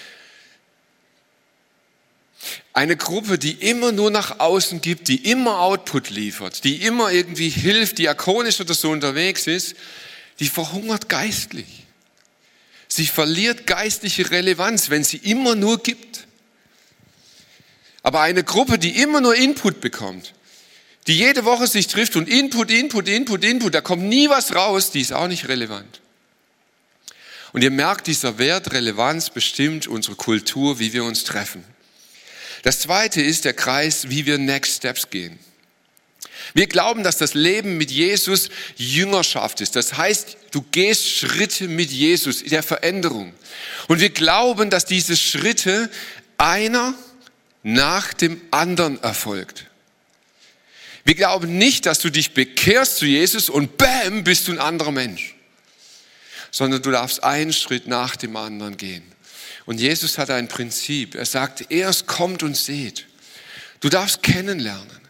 eine 2.72 2.96
Gruppe, 2.96 3.38
die 3.38 3.52
immer 3.52 3.92
nur 3.92 4.10
nach 4.10 4.40
außen 4.40 4.80
gibt, 4.80 5.08
die 5.08 5.30
immer 5.30 5.60
Output 5.60 6.10
liefert, 6.10 6.64
die 6.64 6.82
immer 6.82 7.10
irgendwie 7.10 7.50
hilft, 7.50 7.98
diakonisch 7.98 8.60
oder 8.60 8.74
so 8.74 8.90
unterwegs 8.90 9.46
ist, 9.46 9.74
die 10.40 10.48
verhungert 10.48 11.08
geistlich. 11.08 11.84
Sie 12.88 13.06
verliert 13.06 13.66
geistliche 13.66 14.30
Relevanz, 14.30 14.90
wenn 14.90 15.04
sie 15.04 15.18
immer 15.18 15.54
nur 15.54 15.82
gibt. 15.82 16.26
Aber 18.02 18.20
eine 18.20 18.42
Gruppe, 18.42 18.78
die 18.78 19.00
immer 19.00 19.20
nur 19.20 19.34
Input 19.34 19.80
bekommt, 19.80 20.34
die 21.06 21.16
jede 21.16 21.44
Woche 21.44 21.66
sich 21.66 21.88
trifft 21.88 22.16
und 22.16 22.28
Input, 22.28 22.70
Input, 22.70 23.08
Input, 23.08 23.44
Input, 23.44 23.74
da 23.74 23.80
kommt 23.80 24.04
nie 24.04 24.28
was 24.28 24.54
raus, 24.54 24.90
die 24.90 25.00
ist 25.00 25.12
auch 25.12 25.28
nicht 25.28 25.48
relevant. 25.48 26.00
Und 27.52 27.62
ihr 27.62 27.70
merkt, 27.70 28.06
dieser 28.06 28.38
Wert 28.38 28.72
Relevanz 28.72 29.30
bestimmt 29.30 29.86
unsere 29.86 30.16
Kultur, 30.16 30.78
wie 30.78 30.92
wir 30.92 31.04
uns 31.04 31.24
treffen. 31.24 31.64
Das 32.62 32.80
zweite 32.80 33.20
ist 33.20 33.44
der 33.44 33.54
Kreis, 33.54 34.08
wie 34.08 34.26
wir 34.26 34.38
Next 34.38 34.76
Steps 34.76 35.10
gehen. 35.10 35.38
Wir 36.54 36.66
glauben, 36.66 37.02
dass 37.02 37.18
das 37.18 37.34
Leben 37.34 37.78
mit 37.78 37.90
Jesus 37.90 38.50
Jüngerschaft 38.76 39.60
ist. 39.60 39.76
Das 39.76 39.96
heißt, 39.96 40.36
du 40.50 40.62
gehst 40.70 41.08
Schritte 41.08 41.68
mit 41.68 41.90
Jesus 41.90 42.44
der 42.44 42.62
Veränderung. 42.62 43.32
Und 43.88 44.00
wir 44.00 44.10
glauben, 44.10 44.70
dass 44.70 44.84
diese 44.84 45.16
Schritte 45.16 45.90
einer 46.38 46.94
nach 47.62 48.12
dem 48.12 48.40
anderen 48.50 49.02
erfolgt. 49.02 49.66
Wir 51.04 51.14
glauben 51.14 51.58
nicht, 51.58 51.86
dass 51.86 51.98
du 51.98 52.10
dich 52.10 52.32
bekehrst 52.32 52.98
zu 52.98 53.06
Jesus 53.06 53.48
und 53.48 53.76
bam, 53.76 54.24
bist 54.24 54.48
du 54.48 54.52
ein 54.52 54.58
anderer 54.58 54.92
Mensch. 54.92 55.34
Sondern 56.50 56.82
du 56.82 56.90
darfst 56.90 57.24
einen 57.24 57.52
Schritt 57.52 57.86
nach 57.86 58.14
dem 58.14 58.36
anderen 58.36 58.76
gehen. 58.76 59.11
Und 59.66 59.80
Jesus 59.80 60.18
hat 60.18 60.30
ein 60.30 60.48
Prinzip. 60.48 61.14
Er 61.14 61.26
sagt, 61.26 61.70
erst 61.70 62.06
kommt 62.06 62.42
und 62.42 62.56
seht. 62.56 63.06
Du 63.80 63.88
darfst 63.88 64.22
kennenlernen. 64.22 65.00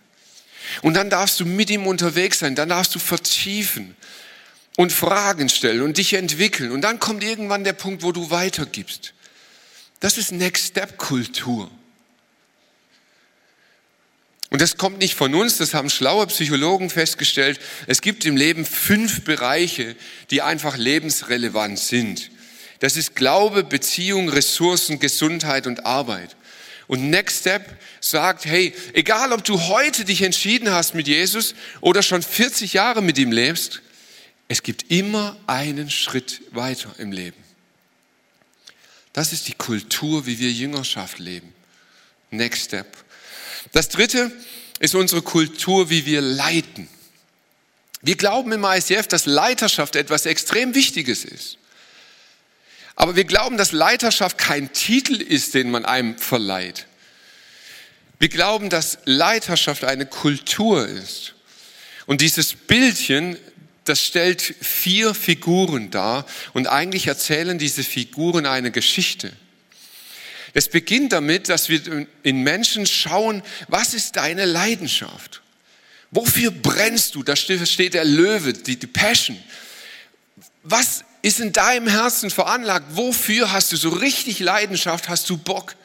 Und 0.80 0.94
dann 0.94 1.10
darfst 1.10 1.40
du 1.40 1.44
mit 1.44 1.70
ihm 1.70 1.86
unterwegs 1.86 2.38
sein, 2.38 2.54
dann 2.54 2.70
darfst 2.70 2.94
du 2.94 2.98
vertiefen 2.98 3.94
und 4.76 4.92
Fragen 4.92 5.48
stellen 5.48 5.82
und 5.82 5.98
dich 5.98 6.14
entwickeln. 6.14 6.70
Und 6.70 6.80
dann 6.80 6.98
kommt 6.98 7.22
irgendwann 7.22 7.64
der 7.64 7.74
Punkt, 7.74 8.02
wo 8.02 8.12
du 8.12 8.30
weitergibst. 8.30 9.12
Das 10.00 10.16
ist 10.16 10.32
Next 10.32 10.68
Step 10.68 10.96
Kultur. 10.96 11.70
Und 14.50 14.60
das 14.60 14.76
kommt 14.76 14.98
nicht 14.98 15.14
von 15.14 15.34
uns, 15.34 15.56
das 15.56 15.72
haben 15.72 15.88
schlaue 15.88 16.26
Psychologen 16.26 16.90
festgestellt. 16.90 17.58
Es 17.86 18.02
gibt 18.02 18.26
im 18.26 18.36
Leben 18.36 18.66
fünf 18.66 19.24
Bereiche, 19.24 19.96
die 20.30 20.42
einfach 20.42 20.76
lebensrelevant 20.76 21.78
sind. 21.78 22.30
Das 22.82 22.96
ist 22.96 23.14
Glaube, 23.14 23.62
Beziehung, 23.62 24.28
Ressourcen, 24.28 24.98
Gesundheit 24.98 25.68
und 25.68 25.86
Arbeit. 25.86 26.34
Und 26.88 27.10
Next 27.10 27.42
Step 27.42 27.78
sagt, 28.00 28.44
hey, 28.44 28.74
egal 28.92 29.32
ob 29.32 29.44
du 29.44 29.68
heute 29.68 30.04
dich 30.04 30.22
entschieden 30.22 30.68
hast 30.68 30.92
mit 30.92 31.06
Jesus 31.06 31.54
oder 31.80 32.02
schon 32.02 32.22
40 32.22 32.72
Jahre 32.72 33.00
mit 33.00 33.18
ihm 33.18 33.30
lebst, 33.30 33.82
es 34.48 34.64
gibt 34.64 34.90
immer 34.90 35.36
einen 35.46 35.90
Schritt 35.90 36.40
weiter 36.50 36.92
im 36.98 37.12
Leben. 37.12 37.36
Das 39.12 39.32
ist 39.32 39.46
die 39.46 39.54
Kultur, 39.54 40.26
wie 40.26 40.40
wir 40.40 40.50
Jüngerschaft 40.50 41.20
leben. 41.20 41.54
Next 42.32 42.64
Step. 42.64 42.96
Das 43.70 43.90
dritte 43.90 44.32
ist 44.80 44.96
unsere 44.96 45.22
Kultur, 45.22 45.88
wie 45.88 46.04
wir 46.04 46.20
leiten. 46.20 46.88
Wir 48.00 48.16
glauben 48.16 48.50
im 48.50 48.64
ICF, 48.64 49.06
dass 49.06 49.26
Leiterschaft 49.26 49.94
etwas 49.94 50.26
extrem 50.26 50.74
Wichtiges 50.74 51.24
ist. 51.24 51.58
Aber 53.02 53.16
wir 53.16 53.24
glauben, 53.24 53.56
dass 53.56 53.72
Leiterschaft 53.72 54.38
kein 54.38 54.72
Titel 54.72 55.20
ist, 55.20 55.54
den 55.54 55.72
man 55.72 55.84
einem 55.84 56.16
verleiht. 56.18 56.86
Wir 58.20 58.28
glauben, 58.28 58.70
dass 58.70 58.98
Leiterschaft 59.06 59.82
eine 59.82 60.06
Kultur 60.06 60.86
ist. 60.86 61.34
Und 62.06 62.20
dieses 62.20 62.54
Bildchen, 62.54 63.36
das 63.82 64.00
stellt 64.00 64.40
vier 64.40 65.14
Figuren 65.14 65.90
dar 65.90 66.26
und 66.52 66.68
eigentlich 66.68 67.08
erzählen 67.08 67.58
diese 67.58 67.82
Figuren 67.82 68.46
eine 68.46 68.70
Geschichte. 68.70 69.32
Es 70.54 70.68
beginnt 70.68 71.12
damit, 71.12 71.48
dass 71.48 71.68
wir 71.68 72.06
in 72.22 72.42
Menschen 72.44 72.86
schauen, 72.86 73.42
was 73.66 73.94
ist 73.94 74.14
deine 74.14 74.44
Leidenschaft? 74.44 75.42
Wofür 76.12 76.52
brennst 76.52 77.16
du? 77.16 77.24
Da 77.24 77.34
steht 77.34 77.94
der 77.94 78.04
Löwe, 78.04 78.52
die, 78.52 78.76
Passion. 78.76 79.42
Was 80.62 81.02
ist 81.22 81.38
in 81.38 81.52
deinem 81.52 81.86
Herzen 81.86 82.30
veranlagt? 82.30 82.86
Wofür 82.90 83.52
hast 83.52 83.70
du 83.72 83.76
so 83.76 83.88
richtig 83.90 84.40
Leidenschaft? 84.40 85.08
Hast 85.08 85.30
du 85.30 85.36
Bock? 85.36 85.76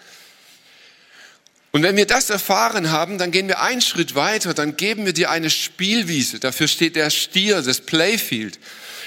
Und 1.72 1.84
wenn 1.84 1.96
wir 1.96 2.08
das 2.08 2.32
erfahren 2.32 2.90
haben, 2.92 3.20
dann 3.20 3.30
gehen 3.30 3.48
wir 3.48 3.62
einen 3.62 3.82
Schritt 3.82 4.16
weiter, 4.16 4.56
dann 4.56 4.78
geben 4.78 5.06
wir 5.06 5.14
dir 5.14 5.30
eine 5.30 5.52
Spielwiese. 5.52 6.40
Dafür 6.40 6.68
steht 6.68 6.96
der 6.96 7.12
Stier, 7.12 7.62
das 7.62 7.82
Playfield. 7.82 8.58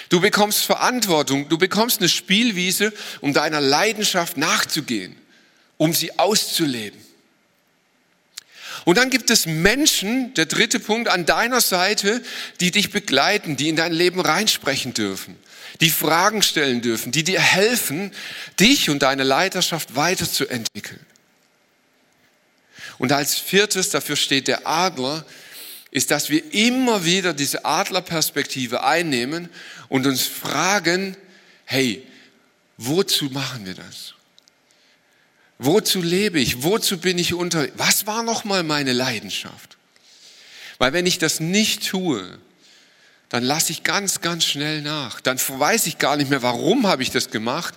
Du 0.08 0.20
bekommst 0.20 0.64
Verantwortung, 0.64 1.48
du 1.48 1.58
bekommst 1.58 1.98
eine 1.98 2.08
Spielwiese, 2.08 2.92
um 3.20 3.32
deiner 3.32 3.60
Leidenschaft 3.60 4.36
nachzugehen, 4.36 5.16
um 5.78 5.92
sie 5.92 6.16
auszuleben. 6.18 7.00
Und 8.84 8.98
dann 8.98 9.10
gibt 9.10 9.30
es 9.30 9.46
Menschen, 9.46 10.32
der 10.34 10.46
dritte 10.46 10.78
Punkt, 10.78 11.08
an 11.08 11.26
deiner 11.26 11.60
Seite, 11.60 12.22
die 12.60 12.70
dich 12.70 12.90
begleiten, 12.90 13.56
die 13.56 13.68
in 13.68 13.76
dein 13.76 13.92
Leben 13.92 14.20
reinsprechen 14.20 14.94
dürfen 14.94 15.36
die 15.80 15.90
Fragen 15.90 16.42
stellen 16.42 16.82
dürfen, 16.82 17.12
die 17.12 17.24
dir 17.24 17.40
helfen, 17.40 18.12
dich 18.58 18.90
und 18.90 19.02
deine 19.02 19.22
Leiterschaft 19.22 19.96
weiterzuentwickeln. 19.96 21.00
Und 22.98 23.12
als 23.12 23.38
viertes, 23.38 23.90
dafür 23.90 24.16
steht 24.16 24.48
der 24.48 24.66
Adler, 24.66 25.24
ist, 25.90 26.10
dass 26.10 26.28
wir 26.28 26.52
immer 26.52 27.04
wieder 27.04 27.32
diese 27.32 27.64
Adlerperspektive 27.64 28.84
einnehmen 28.84 29.48
und 29.88 30.06
uns 30.06 30.26
fragen, 30.26 31.16
hey, 31.64 32.06
wozu 32.76 33.26
machen 33.26 33.66
wir 33.66 33.74
das? 33.74 34.14
Wozu 35.58 36.00
lebe 36.00 36.40
ich? 36.40 36.62
Wozu 36.62 36.98
bin 36.98 37.18
ich 37.18 37.34
unter? 37.34 37.68
Was 37.76 38.06
war 38.06 38.22
nochmal 38.22 38.62
meine 38.62 38.92
Leidenschaft? 38.92 39.76
Weil 40.78 40.92
wenn 40.92 41.04
ich 41.04 41.18
das 41.18 41.40
nicht 41.40 41.88
tue, 41.88 42.38
dann 43.30 43.44
lasse 43.44 43.70
ich 43.70 43.84
ganz, 43.84 44.20
ganz 44.20 44.44
schnell 44.44 44.82
nach. 44.82 45.20
Dann 45.20 45.38
weiß 45.38 45.86
ich 45.86 45.98
gar 45.98 46.16
nicht 46.16 46.30
mehr, 46.30 46.42
warum 46.42 46.88
habe 46.88 47.02
ich 47.02 47.10
das 47.10 47.30
gemacht. 47.30 47.74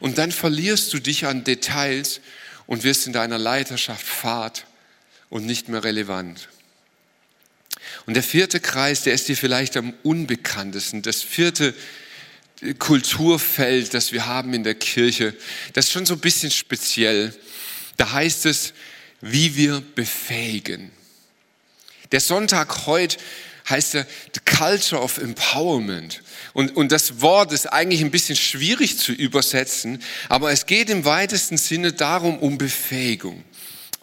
Und 0.00 0.18
dann 0.18 0.32
verlierst 0.32 0.92
du 0.92 0.98
dich 0.98 1.26
an 1.26 1.44
Details 1.44 2.20
und 2.66 2.82
wirst 2.82 3.06
in 3.06 3.12
deiner 3.12 3.38
Leiterschaft 3.38 4.04
fad 4.04 4.66
und 5.30 5.46
nicht 5.46 5.68
mehr 5.68 5.84
relevant. 5.84 6.48
Und 8.06 8.14
der 8.14 8.24
vierte 8.24 8.58
Kreis, 8.58 9.02
der 9.02 9.14
ist 9.14 9.28
dir 9.28 9.36
vielleicht 9.36 9.76
am 9.76 9.94
unbekanntesten. 10.02 11.02
Das 11.02 11.22
vierte 11.22 11.72
Kulturfeld, 12.80 13.94
das 13.94 14.10
wir 14.10 14.26
haben 14.26 14.54
in 14.54 14.64
der 14.64 14.74
Kirche, 14.74 15.34
das 15.74 15.86
ist 15.86 15.92
schon 15.92 16.06
so 16.06 16.14
ein 16.14 16.20
bisschen 16.20 16.50
speziell. 16.50 17.32
Da 17.96 18.10
heißt 18.10 18.44
es, 18.46 18.72
wie 19.20 19.54
wir 19.54 19.84
befähigen. 19.94 20.90
Der 22.10 22.20
Sonntag 22.20 22.86
heute 22.86 23.18
heißt 23.68 23.96
er 23.96 24.06
The 24.34 24.40
Culture 24.44 25.02
of 25.02 25.18
Empowerment. 25.18 26.22
Und, 26.52 26.76
und 26.76 26.92
das 26.92 27.20
Wort 27.20 27.52
ist 27.52 27.66
eigentlich 27.66 28.00
ein 28.00 28.10
bisschen 28.10 28.36
schwierig 28.36 28.98
zu 28.98 29.12
übersetzen, 29.12 30.02
aber 30.28 30.52
es 30.52 30.66
geht 30.66 30.88
im 30.90 31.04
weitesten 31.04 31.56
Sinne 31.56 31.92
darum, 31.92 32.38
um 32.38 32.58
Befähigung. 32.58 33.44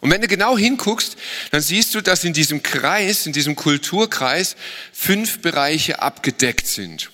Und 0.00 0.10
wenn 0.10 0.20
du 0.20 0.28
genau 0.28 0.58
hinguckst, 0.58 1.16
dann 1.50 1.62
siehst 1.62 1.94
du, 1.94 2.02
dass 2.02 2.24
in 2.24 2.34
diesem 2.34 2.62
Kreis, 2.62 3.24
in 3.26 3.32
diesem 3.32 3.56
Kulturkreis, 3.56 4.54
fünf 4.92 5.40
Bereiche 5.40 6.02
abgedeckt 6.02 6.66
sind. 6.66 7.10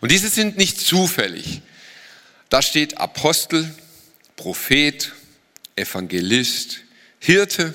Und 0.00 0.12
diese 0.12 0.28
sind 0.28 0.58
nicht 0.58 0.78
zufällig. 0.78 1.62
Da 2.50 2.60
steht 2.60 2.98
Apostel, 2.98 3.74
Prophet, 4.36 5.12
Evangelist, 5.76 6.80
Hirte 7.18 7.72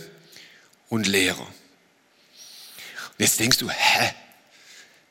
und 0.90 1.08
Lehrer. 1.08 1.48
Jetzt 3.22 3.40
denkst 3.40 3.60
du, 3.60 3.70
hä? 3.70 4.14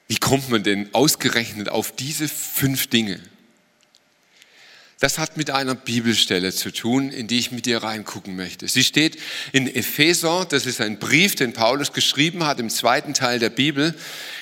Wie 0.09 0.17
kommt 0.17 0.51
man 0.51 0.65
denn 0.65 0.93
ausgerechnet 0.93 1.69
auf 1.69 1.95
diese 1.95 2.27
fünf 2.27 2.89
Dinge? 2.89 3.21
Das 4.99 5.19
hat 5.19 5.37
mit 5.37 5.51
einer 5.51 5.77
Bibelstelle 5.77 6.53
zu 6.53 6.73
tun, 6.73 7.13
in 7.13 7.29
die 7.29 7.39
ich 7.39 7.53
mit 7.53 7.67
dir 7.67 7.85
reingucken 7.85 8.35
möchte. 8.35 8.67
Sie 8.67 8.83
steht 8.83 9.17
in 9.53 9.73
Epheser, 9.73 10.45
das 10.45 10.67
ist 10.67 10.81
ein 10.81 10.99
Brief, 10.99 11.37
den 11.37 11.53
Paulus 11.53 11.93
geschrieben 11.93 12.45
hat 12.45 12.59
im 12.59 12.69
zweiten 12.69 13.15
Teil 13.15 13.39
der 13.39 13.49
Bibel, 13.49 13.95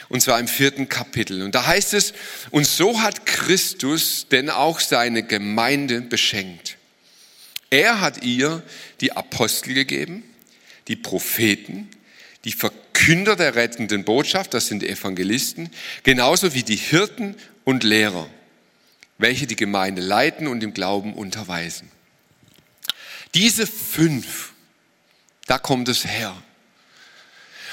und 0.08 0.22
zwar 0.22 0.40
im 0.40 0.48
vierten 0.48 0.88
Kapitel. 0.88 1.42
Und 1.42 1.54
da 1.54 1.66
heißt 1.66 1.92
es, 1.92 2.14
und 2.50 2.66
so 2.66 3.02
hat 3.02 3.26
Christus 3.26 4.28
denn 4.30 4.48
auch 4.48 4.80
seine 4.80 5.22
Gemeinde 5.22 6.00
beschenkt. 6.00 6.78
Er 7.68 8.00
hat 8.00 8.24
ihr 8.24 8.62
die 9.02 9.12
Apostel 9.12 9.74
gegeben, 9.74 10.22
die 10.88 10.96
Propheten, 10.96 11.90
die 12.44 12.52
Verkünder 12.52 13.36
der 13.36 13.54
rettenden 13.54 14.04
Botschaft, 14.04 14.54
das 14.54 14.66
sind 14.66 14.82
Evangelisten, 14.82 15.70
genauso 16.02 16.54
wie 16.54 16.62
die 16.62 16.76
Hirten 16.76 17.36
und 17.64 17.84
Lehrer, 17.84 18.28
welche 19.18 19.46
die 19.46 19.56
Gemeinde 19.56 20.02
leiten 20.02 20.46
und 20.46 20.62
im 20.62 20.74
Glauben 20.74 21.14
unterweisen. 21.14 21.90
Diese 23.34 23.66
fünf, 23.66 24.52
da 25.46 25.58
kommt 25.58 25.88
es 25.88 26.04
her. 26.04 26.34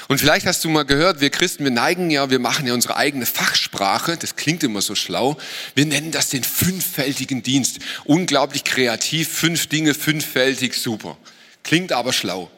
Und 0.08 0.18
vielleicht 0.18 0.46
hast 0.46 0.64
du 0.64 0.68
mal 0.68 0.84
gehört, 0.84 1.20
wir 1.20 1.30
Christen, 1.30 1.64
wir 1.64 1.72
neigen 1.72 2.10
ja, 2.10 2.30
wir 2.30 2.38
machen 2.38 2.66
ja 2.66 2.74
unsere 2.74 2.96
eigene 2.96 3.26
Fachsprache, 3.26 4.16
das 4.16 4.36
klingt 4.36 4.62
immer 4.62 4.80
so 4.80 4.94
schlau. 4.94 5.36
Wir 5.74 5.84
nennen 5.84 6.12
das 6.12 6.28
den 6.28 6.44
fünffältigen 6.44 7.42
Dienst. 7.42 7.80
Unglaublich 8.04 8.62
kreativ, 8.62 9.28
fünf 9.28 9.66
Dinge, 9.66 9.94
fünffältig, 9.94 10.74
super. 10.74 11.16
Klingt 11.64 11.92
aber 11.92 12.12
schlau. 12.12 12.50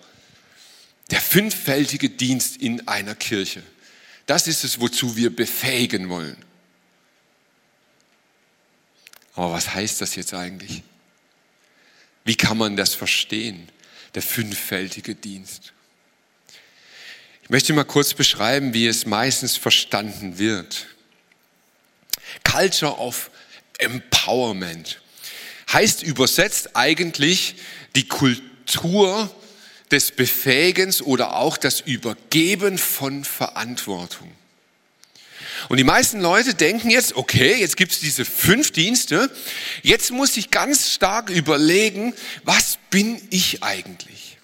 Der 1.11 1.21
fünffältige 1.21 2.11
Dienst 2.11 2.57
in 2.59 2.87
einer 2.87 3.15
Kirche. 3.15 3.63
Das 4.27 4.47
ist 4.47 4.65
es, 4.65 4.81
wozu 4.81 5.17
wir 5.17 5.35
befähigen 5.35 6.09
wollen. 6.09 6.37
Aber 9.35 9.53
was 9.53 9.73
heißt 9.75 10.01
das 10.01 10.17
jetzt 10.17 10.35
eigentlich? 10.35 10.83
Wie 12.25 12.37
kann 12.37 12.59
man 12.59 12.77
das 12.77 12.95
verstehen? 12.95 13.69
der 14.15 14.23
fünffältige 14.23 15.15
Dienst. 15.15 15.73
Ich 17.43 17.51
möchte 17.51 17.73
mal 17.73 17.85
kurz 17.85 18.15
beschreiben, 18.15 18.75
wie 18.75 18.87
es 18.87 19.07
meistens 19.07 19.57
verstanden 19.57 20.39
wird. 20.39 20.87
Culture 22.45 22.99
of 22.99 23.31
Empowerment 23.79 25.01
heißt 25.73 26.03
übersetzt 26.03 26.75
eigentlich 26.75 27.55
die 27.95 28.09
Kultur 28.09 29.35
des 29.91 30.13
Befähigens 30.13 31.03
oder 31.03 31.37
auch 31.37 31.57
das 31.57 31.81
Übergeben 31.81 32.79
von 32.79 33.25
Verantwortung. 33.25 34.31
Und 35.69 35.77
die 35.77 35.85
meisten 35.85 36.21
Leute 36.21 36.55
denken 36.55 36.91
jetzt, 36.91 37.17
okay, 37.17 37.57
jetzt 37.57 37.77
gibt 37.77 37.93
es 37.93 38.01
diese 38.01 38.25
fünf 38.25 38.71
Dienste, 38.71 39.31
jetzt 39.83 40.11
muss 40.13 40.37
ich 40.37 40.51
ganz 40.51 40.91
stark 40.91 41.31
überlegen, 41.31 42.15
was 42.45 42.79
bin 42.91 43.21
ich 43.31 43.63
eigentlich? 43.63 44.38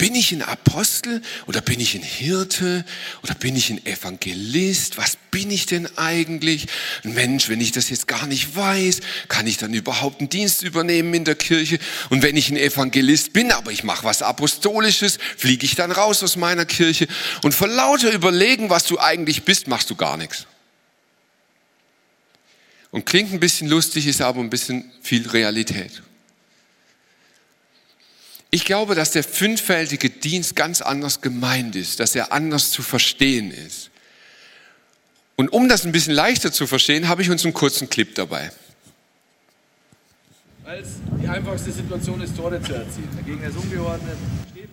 Bin 0.00 0.14
ich 0.14 0.32
ein 0.32 0.40
Apostel 0.40 1.20
oder 1.46 1.60
bin 1.60 1.78
ich 1.78 1.94
ein 1.94 2.02
Hirte 2.02 2.86
oder 3.22 3.34
bin 3.34 3.54
ich 3.54 3.68
ein 3.68 3.84
Evangelist? 3.84 4.96
Was 4.96 5.18
bin 5.30 5.50
ich 5.50 5.66
denn 5.66 5.86
eigentlich? 5.98 6.68
Mensch, 7.02 7.50
wenn 7.50 7.60
ich 7.60 7.70
das 7.70 7.90
jetzt 7.90 8.08
gar 8.08 8.26
nicht 8.26 8.56
weiß, 8.56 9.00
kann 9.28 9.46
ich 9.46 9.58
dann 9.58 9.74
überhaupt 9.74 10.20
einen 10.20 10.30
Dienst 10.30 10.62
übernehmen 10.62 11.12
in 11.12 11.26
der 11.26 11.34
Kirche? 11.34 11.78
Und 12.08 12.22
wenn 12.22 12.34
ich 12.38 12.48
ein 12.48 12.56
Evangelist 12.56 13.34
bin, 13.34 13.52
aber 13.52 13.72
ich 13.72 13.84
mache 13.84 14.04
was 14.04 14.22
Apostolisches, 14.22 15.18
fliege 15.36 15.66
ich 15.66 15.74
dann 15.74 15.92
raus 15.92 16.22
aus 16.22 16.36
meiner 16.36 16.64
Kirche? 16.64 17.06
Und 17.42 17.54
vor 17.54 17.68
lauter 17.68 18.10
Überlegen, 18.10 18.70
was 18.70 18.84
du 18.84 18.98
eigentlich 18.98 19.42
bist, 19.42 19.68
machst 19.68 19.90
du 19.90 19.96
gar 19.96 20.16
nichts. 20.16 20.46
Und 22.90 23.04
klingt 23.04 23.34
ein 23.34 23.40
bisschen 23.40 23.68
lustig, 23.68 24.06
ist 24.06 24.22
aber 24.22 24.40
ein 24.40 24.48
bisschen 24.48 24.90
viel 25.02 25.28
Realität. 25.28 26.00
Ich 28.50 28.64
glaube, 28.64 28.94
dass 28.94 29.12
der 29.12 29.22
fünffältige 29.22 30.10
Dienst 30.10 30.56
ganz 30.56 30.80
anders 30.80 31.20
gemeint 31.20 31.76
ist, 31.76 32.00
dass 32.00 32.16
er 32.16 32.32
anders 32.32 32.70
zu 32.70 32.82
verstehen 32.82 33.52
ist. 33.52 33.90
Und 35.36 35.52
um 35.52 35.68
das 35.68 35.84
ein 35.84 35.92
bisschen 35.92 36.14
leichter 36.14 36.52
zu 36.52 36.66
verstehen, 36.66 37.08
habe 37.08 37.22
ich 37.22 37.30
uns 37.30 37.44
einen 37.44 37.54
kurzen 37.54 37.88
Clip 37.88 38.14
dabei. 38.14 38.50
Weil 40.64 40.80
es 40.80 40.88
die 41.22 41.28
einfachste 41.28 41.72
Situation 41.72 42.20
ist, 42.20 42.36
Tore 42.36 42.60
zu 42.60 42.74
erzielen. 42.74 43.08
Der 43.16 43.22
Gegner 43.22 43.48
ist 43.48 43.56
ungeordnet. 43.56 44.16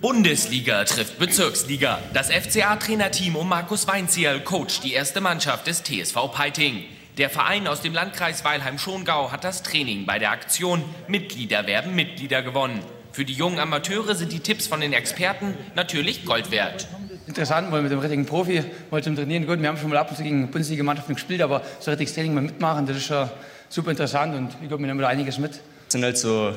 Bundesliga 0.02 0.84
trifft 0.84 1.18
Bezirksliga. 1.20 2.00
Das 2.14 2.30
FCA-Trainerteam 2.30 3.36
um 3.36 3.48
Markus 3.48 3.88
Weinzierl 3.88 4.42
coacht 4.42 4.84
die 4.84 4.94
erste 4.94 5.22
Mannschaft 5.22 5.68
des 5.68 5.84
TSV 5.84 6.32
Peiting. 6.34 6.84
Der 7.18 7.30
Verein 7.30 7.68
aus 7.68 7.82
dem 7.82 7.94
Landkreis 7.94 8.44
Weilheim-Schongau 8.44 9.32
hat 9.32 9.44
das 9.44 9.64
Training 9.64 10.06
bei 10.06 10.20
der 10.20 10.32
Aktion 10.32 10.84
Mitglieder 11.08 11.66
werden 11.66 11.96
Mitglieder 11.96 12.44
gewonnen. 12.44 12.80
Für 13.18 13.26
die 13.26 13.34
jungen 13.34 13.58
Amateure 13.58 14.14
sind 14.14 14.32
die 14.32 14.42
Tipps 14.42 14.68
von 14.68 14.80
den 14.80 14.94
Experten 14.94 15.56
natürlich 15.74 16.24
Gold 16.24 16.52
wert. 16.52 16.88
Interessant, 17.26 17.72
weil 17.72 17.82
mit 17.82 17.92
dem 17.92 17.98
richtigen 17.98 18.28
Profi 18.28 18.64
mal 18.92 19.02
zum 19.02 19.16
Trainieren. 19.16 19.48
Gut, 19.48 19.60
wir 19.60 19.68
haben 19.68 19.78
schon 19.80 19.90
mal 19.90 19.98
ab 19.98 20.12
und 20.12 20.18
zu 20.18 20.22
gegen 20.22 20.52
Bundesliga-Mannschaften 20.52 21.16
gespielt, 21.16 21.42
aber 21.42 21.64
so 21.80 21.90
richtiges 21.90 22.14
Training 22.14 22.36
mal 22.36 22.42
mitmachen, 22.42 22.86
das 22.86 22.98
ist 22.98 23.08
schon 23.08 23.28
super 23.70 23.90
interessant 23.90 24.36
und 24.36 24.50
ich 24.62 24.68
glaube, 24.68 24.84
wir 24.84 24.88
nehmen 24.88 25.00
da 25.00 25.08
einiges 25.08 25.40
mit. 25.40 25.54
Das 25.54 25.62
sind 25.94 26.04
halt 26.04 26.16
so, 26.20 26.54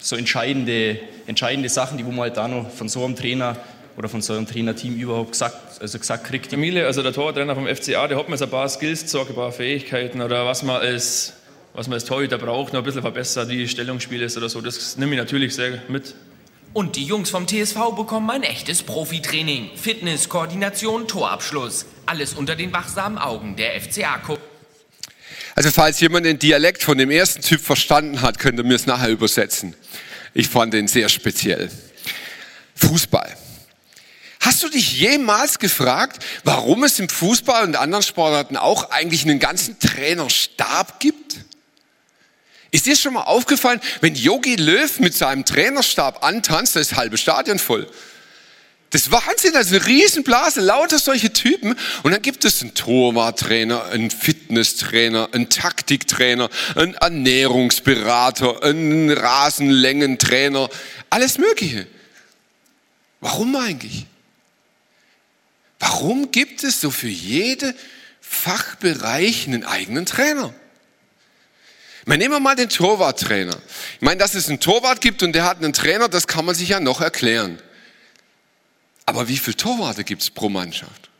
so 0.00 0.16
entscheidende, 0.16 0.98
entscheidende 1.28 1.68
Sachen, 1.68 1.96
die 1.96 2.04
wo 2.04 2.10
man 2.10 2.22
halt 2.22 2.38
da 2.38 2.48
noch 2.48 2.68
von 2.72 2.88
so 2.88 3.04
einem 3.04 3.14
Trainer 3.14 3.56
oder 3.96 4.08
von 4.08 4.20
so 4.20 4.32
einem 4.32 4.48
Trainerteam 4.48 4.96
überhaupt 4.96 5.30
gesagt, 5.30 5.80
also 5.80 5.96
gesagt 5.96 6.24
kriegt. 6.24 6.52
Emile, 6.52 6.86
also 6.86 7.04
der 7.04 7.12
Tortrainer 7.12 7.54
vom 7.54 7.68
FCA, 7.68 8.08
der 8.08 8.18
hat 8.18 8.28
mir 8.28 8.36
so 8.36 8.46
ein 8.46 8.50
paar 8.50 8.68
Skills 8.68 9.02
gezeigt, 9.02 9.28
ein 9.28 9.36
paar 9.36 9.52
Fähigkeiten 9.52 10.22
oder 10.22 10.44
was 10.44 10.64
man 10.64 10.80
als 10.80 11.34
was 11.74 11.88
man 11.88 11.94
als 11.94 12.04
Torhüter 12.04 12.38
braucht, 12.38 12.72
noch 12.72 12.80
ein 12.80 12.84
bisschen 12.84 13.02
verbessert, 13.02 13.48
wie 13.48 13.68
Stellungsspiel 13.68 14.22
ist 14.22 14.36
oder 14.36 14.48
so. 14.48 14.60
Das 14.60 14.96
nehme 14.96 15.12
ich 15.12 15.18
natürlich 15.18 15.54
sehr 15.54 15.82
mit. 15.88 16.14
Und 16.72 16.96
die 16.96 17.04
Jungs 17.04 17.30
vom 17.30 17.46
TSV 17.46 17.94
bekommen 17.96 18.30
ein 18.30 18.42
echtes 18.42 18.82
Profitraining. 18.82 19.70
Fitness, 19.76 20.28
Koordination, 20.28 21.06
Torabschluss. 21.06 21.86
Alles 22.06 22.34
unter 22.34 22.56
den 22.56 22.72
wachsamen 22.72 23.18
Augen 23.18 23.56
der 23.56 23.80
fca 23.80 24.16
-Co 24.16 24.38
Also 25.54 25.70
falls 25.70 26.00
jemand 26.00 26.26
den 26.26 26.38
Dialekt 26.38 26.82
von 26.82 26.96
dem 26.96 27.10
ersten 27.10 27.42
Typ 27.42 27.60
verstanden 27.60 28.22
hat, 28.22 28.38
könnt 28.38 28.58
ihr 28.58 28.64
mir 28.64 28.74
es 28.74 28.86
nachher 28.86 29.10
übersetzen. 29.10 29.74
Ich 30.32 30.48
fand 30.48 30.74
den 30.74 30.88
sehr 30.88 31.08
speziell. 31.08 31.70
Fußball. 32.76 33.36
Hast 34.40 34.62
du 34.62 34.68
dich 34.68 34.98
jemals 34.98 35.58
gefragt, 35.58 36.24
warum 36.44 36.84
es 36.84 36.98
im 36.98 37.08
Fußball 37.08 37.64
und 37.64 37.76
anderen 37.76 38.02
Sportarten 38.02 38.56
auch 38.56 38.90
eigentlich 38.90 39.24
einen 39.24 39.38
ganzen 39.38 39.78
Trainerstab 39.78 41.00
gibt? 41.00 41.43
Ist 42.74 42.86
dir 42.86 42.96
schon 42.96 43.12
mal 43.12 43.22
aufgefallen, 43.22 43.80
wenn 44.00 44.16
Yogi 44.16 44.56
Löw 44.56 44.98
mit 44.98 45.14
seinem 45.14 45.44
Trainerstab 45.44 46.24
antanzt, 46.24 46.74
da 46.74 46.80
ist 46.80 46.90
das 46.90 46.98
halbe 46.98 47.16
Stadion 47.16 47.60
voll. 47.60 47.88
Das 48.90 49.02
ist 49.02 49.12
Wahnsinn, 49.12 49.52
das 49.52 49.66
ist 49.66 49.74
eine 49.74 49.86
Riesenblase, 49.86 50.60
lauter 50.60 50.98
solche 50.98 51.32
Typen. 51.32 51.76
Und 52.02 52.10
dann 52.10 52.20
gibt 52.20 52.44
es 52.44 52.62
einen 52.62 52.74
Torwarttrainer, 52.74 53.84
einen 53.84 54.10
Fitnesstrainer, 54.10 55.28
einen 55.30 55.50
Taktiktrainer, 55.50 56.50
einen 56.74 56.94
Ernährungsberater, 56.94 58.64
einen 58.64 59.08
Rasenlängentrainer, 59.08 60.68
alles 61.10 61.38
Mögliche. 61.38 61.86
Warum 63.20 63.54
eigentlich? 63.54 64.06
Warum 65.78 66.32
gibt 66.32 66.64
es 66.64 66.80
so 66.80 66.90
für 66.90 67.06
jede 67.06 67.72
Fachbereich 68.20 69.46
einen 69.46 69.62
eigenen 69.62 70.06
Trainer? 70.06 70.52
Man 72.06 72.18
nehmen 72.18 72.34
wir 72.34 72.40
mal 72.40 72.56
den 72.56 72.68
Torwarttrainer. 72.68 73.56
Ich 73.94 74.02
meine, 74.02 74.18
dass 74.18 74.34
es 74.34 74.48
einen 74.48 74.60
Torwart 74.60 75.00
gibt 75.00 75.22
und 75.22 75.32
der 75.32 75.44
hat 75.44 75.58
einen 75.58 75.72
Trainer, 75.72 76.08
das 76.08 76.26
kann 76.26 76.44
man 76.44 76.54
sich 76.54 76.68
ja 76.68 76.80
noch 76.80 77.00
erklären. 77.00 77.58
Aber 79.06 79.28
wie 79.28 79.38
viele 79.38 79.56
Torwarte 79.56 80.04
gibt 80.04 80.22
es 80.22 80.30
pro 80.30 80.48
Mannschaft? 80.48 81.10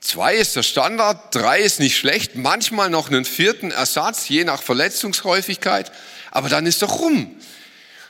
Zwei 0.00 0.36
ist 0.36 0.54
der 0.56 0.62
Standard, 0.62 1.34
drei 1.34 1.60
ist 1.60 1.80
nicht 1.80 1.96
schlecht, 1.96 2.36
manchmal 2.36 2.88
noch 2.88 3.08
einen 3.08 3.24
vierten 3.24 3.70
Ersatz, 3.70 4.28
je 4.28 4.44
nach 4.44 4.62
Verletzungshäufigkeit. 4.62 5.90
Aber 6.30 6.48
dann 6.48 6.66
ist 6.66 6.82
doch 6.82 7.00
rum. 7.00 7.34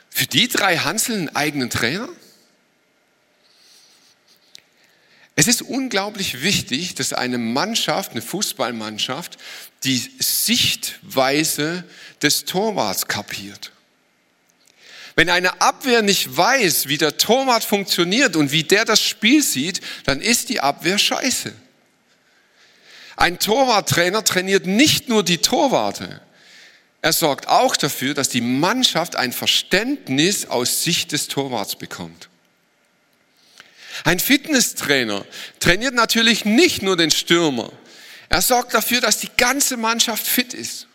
Für 0.09 0.25
die 0.25 0.47
drei 0.47 0.77
Hansel 0.77 1.15
einen 1.15 1.35
eigenen 1.35 1.69
Trainer? 1.69 2.09
Es 5.39 5.47
ist 5.47 5.61
unglaublich 5.61 6.41
wichtig, 6.43 6.95
dass 6.95 7.13
eine 7.13 7.37
Mannschaft, 7.37 8.11
eine 8.11 8.21
Fußballmannschaft, 8.21 9.37
die 9.85 10.11
Sichtweise 10.19 11.85
des 12.21 12.43
Torwarts 12.43 13.07
kapiert. 13.07 13.71
Wenn 15.15 15.29
eine 15.29 15.61
Abwehr 15.61 16.01
nicht 16.01 16.35
weiß, 16.35 16.89
wie 16.89 16.97
der 16.97 17.15
Torwart 17.15 17.63
funktioniert 17.63 18.35
und 18.35 18.51
wie 18.51 18.63
der 18.63 18.83
das 18.83 19.01
Spiel 19.01 19.41
sieht, 19.41 19.79
dann 20.03 20.19
ist 20.19 20.49
die 20.49 20.59
Abwehr 20.59 20.97
scheiße. 20.97 21.53
Ein 23.15 23.39
Torwarttrainer 23.39 24.25
trainiert 24.25 24.67
nicht 24.67 25.07
nur 25.07 25.23
die 25.23 25.37
Torwarte. 25.37 26.19
Er 27.01 27.13
sorgt 27.13 27.47
auch 27.47 27.77
dafür, 27.77 28.13
dass 28.13 28.27
die 28.27 28.41
Mannschaft 28.41 29.15
ein 29.15 29.31
Verständnis 29.31 30.47
aus 30.47 30.83
Sicht 30.83 31.13
des 31.13 31.29
Torwarts 31.29 31.77
bekommt. 31.77 32.28
Ein 34.03 34.19
Fitnesstrainer 34.19 35.25
trainiert 35.59 35.93
natürlich 35.93 36.45
nicht 36.45 36.81
nur 36.81 36.97
den 36.97 37.11
Stürmer. 37.11 37.71
Er 38.29 38.41
sorgt 38.41 38.73
dafür, 38.73 39.01
dass 39.01 39.17
die 39.17 39.31
ganze 39.37 39.77
Mannschaft 39.77 40.25
fit 40.25 40.53
ist. 40.53 40.87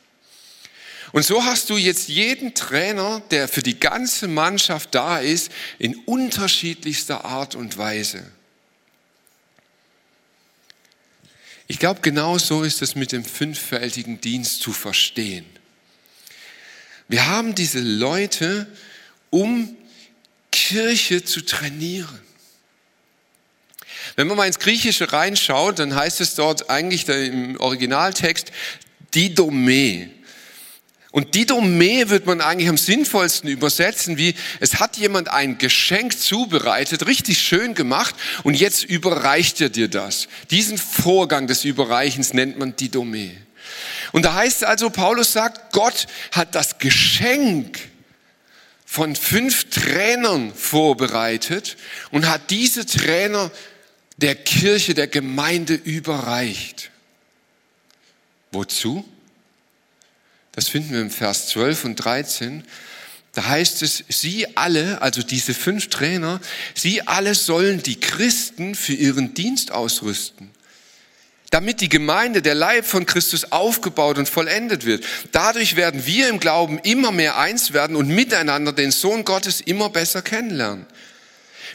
Und 1.12 1.24
so 1.24 1.44
hast 1.44 1.70
du 1.70 1.76
jetzt 1.76 2.08
jeden 2.08 2.54
Trainer, 2.54 3.22
der 3.30 3.46
für 3.46 3.62
die 3.62 3.78
ganze 3.78 4.26
Mannschaft 4.26 4.94
da 4.94 5.18
ist, 5.18 5.50
in 5.78 5.94
unterschiedlichster 6.06 7.24
Art 7.24 7.54
und 7.54 7.78
Weise. 7.78 8.24
Ich 11.66 11.78
glaube, 11.78 12.00
genau 12.00 12.38
so 12.38 12.62
ist 12.62 12.82
es 12.82 12.94
mit 12.94 13.12
dem 13.12 13.24
fünffältigen 13.24 14.20
Dienst 14.20 14.60
zu 14.60 14.72
verstehen. 14.72 15.46
Wir 17.08 17.26
haben 17.28 17.54
diese 17.54 17.80
Leute, 17.80 18.66
um 19.30 19.76
Kirche 20.50 21.24
zu 21.24 21.42
trainieren. 21.42 22.23
Wenn 24.16 24.28
man 24.28 24.36
mal 24.36 24.46
ins 24.46 24.58
Griechische 24.58 25.12
reinschaut, 25.12 25.78
dann 25.78 25.94
heißt 25.94 26.20
es 26.20 26.34
dort 26.34 26.70
eigentlich 26.70 27.08
im 27.08 27.58
Originaltext 27.58 28.52
Didome. 29.14 30.10
Und 31.10 31.36
Didome 31.36 32.10
wird 32.10 32.26
man 32.26 32.40
eigentlich 32.40 32.68
am 32.68 32.76
sinnvollsten 32.76 33.48
übersetzen, 33.48 34.18
wie 34.18 34.34
es 34.58 34.80
hat 34.80 34.96
jemand 34.96 35.28
ein 35.28 35.58
Geschenk 35.58 36.18
zubereitet, 36.18 37.06
richtig 37.06 37.38
schön 37.38 37.74
gemacht 37.74 38.16
und 38.42 38.54
jetzt 38.54 38.82
überreicht 38.82 39.60
er 39.60 39.68
dir 39.68 39.86
das. 39.86 40.26
Diesen 40.50 40.76
Vorgang 40.76 41.46
des 41.46 41.64
Überreichens 41.64 42.34
nennt 42.34 42.58
man 42.58 42.74
Didome. 42.74 43.30
Und 44.10 44.24
da 44.24 44.34
heißt 44.34 44.58
es 44.58 44.62
also, 44.64 44.90
Paulus 44.90 45.32
sagt, 45.32 45.72
Gott 45.72 46.06
hat 46.32 46.56
das 46.56 46.78
Geschenk 46.78 47.78
von 48.84 49.14
fünf 49.14 49.70
Trainern 49.70 50.52
vorbereitet 50.52 51.76
und 52.10 52.28
hat 52.28 52.50
diese 52.50 52.86
Trainer 52.86 53.52
der 54.16 54.34
Kirche, 54.34 54.94
der 54.94 55.06
Gemeinde 55.06 55.74
überreicht. 55.74 56.90
Wozu? 58.52 59.04
Das 60.52 60.68
finden 60.68 60.92
wir 60.92 61.00
im 61.00 61.10
Vers 61.10 61.48
12 61.48 61.84
und 61.84 61.96
13. 61.96 62.64
Da 63.32 63.46
heißt 63.46 63.82
es, 63.82 64.04
sie 64.08 64.56
alle, 64.56 65.02
also 65.02 65.22
diese 65.22 65.54
fünf 65.54 65.88
Trainer, 65.88 66.40
sie 66.74 67.02
alle 67.02 67.34
sollen 67.34 67.82
die 67.82 67.98
Christen 67.98 68.76
für 68.76 68.94
ihren 68.94 69.34
Dienst 69.34 69.72
ausrüsten 69.72 70.54
damit 71.54 71.80
die 71.80 71.88
Gemeinde, 71.88 72.42
der 72.42 72.56
Leib 72.56 72.84
von 72.84 73.06
Christus 73.06 73.52
aufgebaut 73.52 74.18
und 74.18 74.28
vollendet 74.28 74.84
wird. 74.86 75.04
Dadurch 75.30 75.76
werden 75.76 76.04
wir 76.04 76.28
im 76.28 76.40
Glauben 76.40 76.80
immer 76.80 77.12
mehr 77.12 77.38
eins 77.38 77.72
werden 77.72 77.94
und 77.94 78.08
miteinander 78.08 78.72
den 78.72 78.90
Sohn 78.90 79.24
Gottes 79.24 79.60
immer 79.60 79.88
besser 79.88 80.20
kennenlernen. 80.20 80.84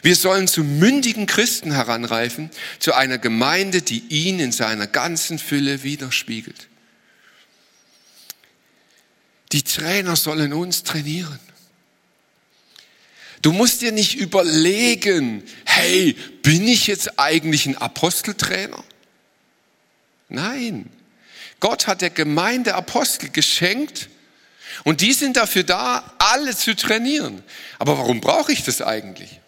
Wir 0.02 0.16
sollen 0.16 0.48
zu 0.48 0.64
mündigen 0.64 1.26
Christen 1.26 1.72
heranreifen, 1.72 2.50
zu 2.78 2.94
einer 2.94 3.18
Gemeinde, 3.18 3.82
die 3.82 4.00
ihn 4.08 4.40
in 4.40 4.52
seiner 4.52 4.86
ganzen 4.86 5.38
Fülle 5.38 5.82
widerspiegelt. 5.82 6.68
Die 9.52 9.62
Trainer 9.62 10.16
sollen 10.16 10.52
uns 10.52 10.84
trainieren. 10.84 11.38
Du 13.42 13.52
musst 13.52 13.80
dir 13.80 13.92
nicht 13.92 14.16
überlegen, 14.16 15.42
hey, 15.64 16.12
bin 16.42 16.68
ich 16.68 16.86
jetzt 16.86 17.18
eigentlich 17.18 17.66
ein 17.66 17.76
Aposteltrainer? 17.76 18.84
Nein. 20.28 20.90
Gott 21.58 21.86
hat 21.86 22.00
der 22.00 22.10
Gemeinde 22.10 22.74
Apostel 22.74 23.30
geschenkt 23.30 24.08
und 24.84 25.00
die 25.00 25.12
sind 25.12 25.36
dafür 25.36 25.64
da, 25.64 26.14
alle 26.18 26.56
zu 26.56 26.76
trainieren. 26.76 27.42
Aber 27.78 27.98
warum 27.98 28.20
brauche 28.20 28.52
ich 28.52 28.62
das 28.62 28.80
eigentlich? 28.82 29.39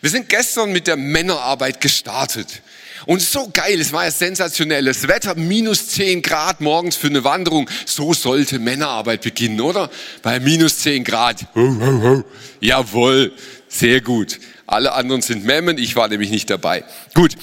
Wir 0.00 0.10
sind 0.10 0.28
gestern 0.28 0.72
mit 0.72 0.86
der 0.86 0.96
Männerarbeit 0.96 1.80
gestartet. 1.80 2.62
Und 3.06 3.22
so 3.22 3.48
geil, 3.52 3.80
es 3.80 3.92
war 3.92 4.04
ja 4.04 4.10
sensationelles 4.10 5.08
Wetter, 5.08 5.34
minus 5.34 5.88
10 5.88 6.22
Grad 6.22 6.60
morgens 6.60 6.96
für 6.96 7.06
eine 7.06 7.24
Wanderung. 7.24 7.68
So 7.86 8.12
sollte 8.12 8.58
Männerarbeit 8.58 9.22
beginnen, 9.22 9.60
oder? 9.60 9.90
Bei 10.22 10.40
minus 10.40 10.78
10 10.80 11.04
Grad. 11.04 11.46
Ho, 11.54 11.76
ho, 11.80 12.02
ho. 12.02 12.24
Jawohl, 12.60 13.32
sehr 13.68 14.00
gut. 14.00 14.38
Alle 14.66 14.92
anderen 14.92 15.22
sind 15.22 15.44
Memmen, 15.44 15.78
ich 15.78 15.96
war 15.96 16.08
nämlich 16.08 16.30
nicht 16.30 16.50
dabei. 16.50 16.84
Gut, 17.14 17.36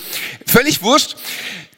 völlig 0.46 0.84
wurscht. 0.84 1.16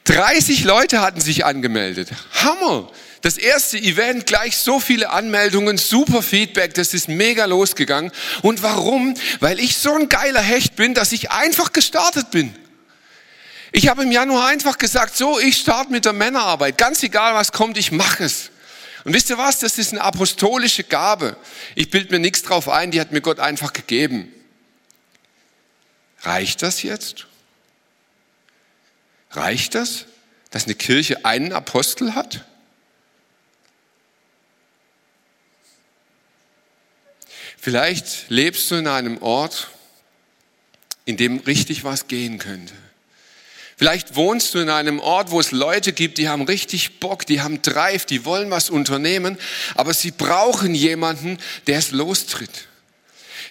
30 0.04 0.64
Leute 0.64 1.00
hatten 1.00 1.20
sich 1.20 1.44
angemeldet. 1.44 2.08
Hammer! 2.32 2.90
Das 3.20 3.36
erste 3.36 3.78
Event, 3.78 4.26
gleich 4.26 4.56
so 4.56 4.78
viele 4.78 5.10
Anmeldungen, 5.10 5.76
super 5.76 6.22
Feedback, 6.22 6.74
das 6.74 6.94
ist 6.94 7.08
mega 7.08 7.46
losgegangen. 7.46 8.12
Und 8.42 8.62
warum? 8.62 9.14
Weil 9.40 9.58
ich 9.58 9.76
so 9.76 9.94
ein 9.94 10.08
geiler 10.08 10.40
Hecht 10.40 10.76
bin, 10.76 10.94
dass 10.94 11.12
ich 11.12 11.30
einfach 11.30 11.72
gestartet 11.72 12.30
bin. 12.30 12.54
Ich 13.72 13.88
habe 13.88 14.04
im 14.04 14.12
Januar 14.12 14.46
einfach 14.46 14.78
gesagt, 14.78 15.16
so, 15.16 15.38
ich 15.38 15.58
starte 15.58 15.92
mit 15.92 16.04
der 16.04 16.12
Männerarbeit. 16.12 16.78
Ganz 16.78 17.02
egal, 17.02 17.34
was 17.34 17.52
kommt, 17.52 17.76
ich 17.76 17.92
mache 17.92 18.24
es. 18.24 18.50
Und 19.04 19.14
wisst 19.14 19.30
ihr 19.30 19.38
was? 19.38 19.58
Das 19.58 19.78
ist 19.78 19.92
eine 19.92 20.02
apostolische 20.02 20.84
Gabe. 20.84 21.36
Ich 21.74 21.90
bild 21.90 22.10
mir 22.10 22.18
nichts 22.18 22.42
drauf 22.42 22.68
ein, 22.68 22.90
die 22.90 23.00
hat 23.00 23.12
mir 23.12 23.20
Gott 23.20 23.40
einfach 23.40 23.72
gegeben. 23.72 24.32
Reicht 26.22 26.62
das 26.62 26.82
jetzt? 26.82 27.26
Reicht 29.30 29.74
das, 29.74 30.06
dass 30.50 30.64
eine 30.64 30.74
Kirche 30.74 31.24
einen 31.24 31.52
Apostel 31.52 32.14
hat? 32.14 32.44
Vielleicht 37.60 38.26
lebst 38.28 38.70
du 38.70 38.76
in 38.76 38.86
einem 38.86 39.20
Ort, 39.20 39.68
in 41.04 41.16
dem 41.16 41.38
richtig 41.38 41.84
was 41.84 42.06
gehen 42.06 42.38
könnte. 42.38 42.74
Vielleicht 43.76 44.16
wohnst 44.16 44.54
du 44.54 44.58
in 44.58 44.70
einem 44.70 44.98
Ort, 44.98 45.30
wo 45.30 45.38
es 45.38 45.52
Leute 45.52 45.92
gibt, 45.92 46.18
die 46.18 46.28
haben 46.28 46.42
richtig 46.42 46.98
Bock, 46.98 47.26
die 47.26 47.40
haben 47.40 47.62
Drive, 47.62 48.06
die 48.06 48.24
wollen 48.24 48.50
was 48.50 48.70
unternehmen, 48.70 49.38
aber 49.76 49.94
sie 49.94 50.10
brauchen 50.10 50.74
jemanden, 50.74 51.38
der 51.68 51.78
es 51.78 51.92
lostritt. 51.92 52.66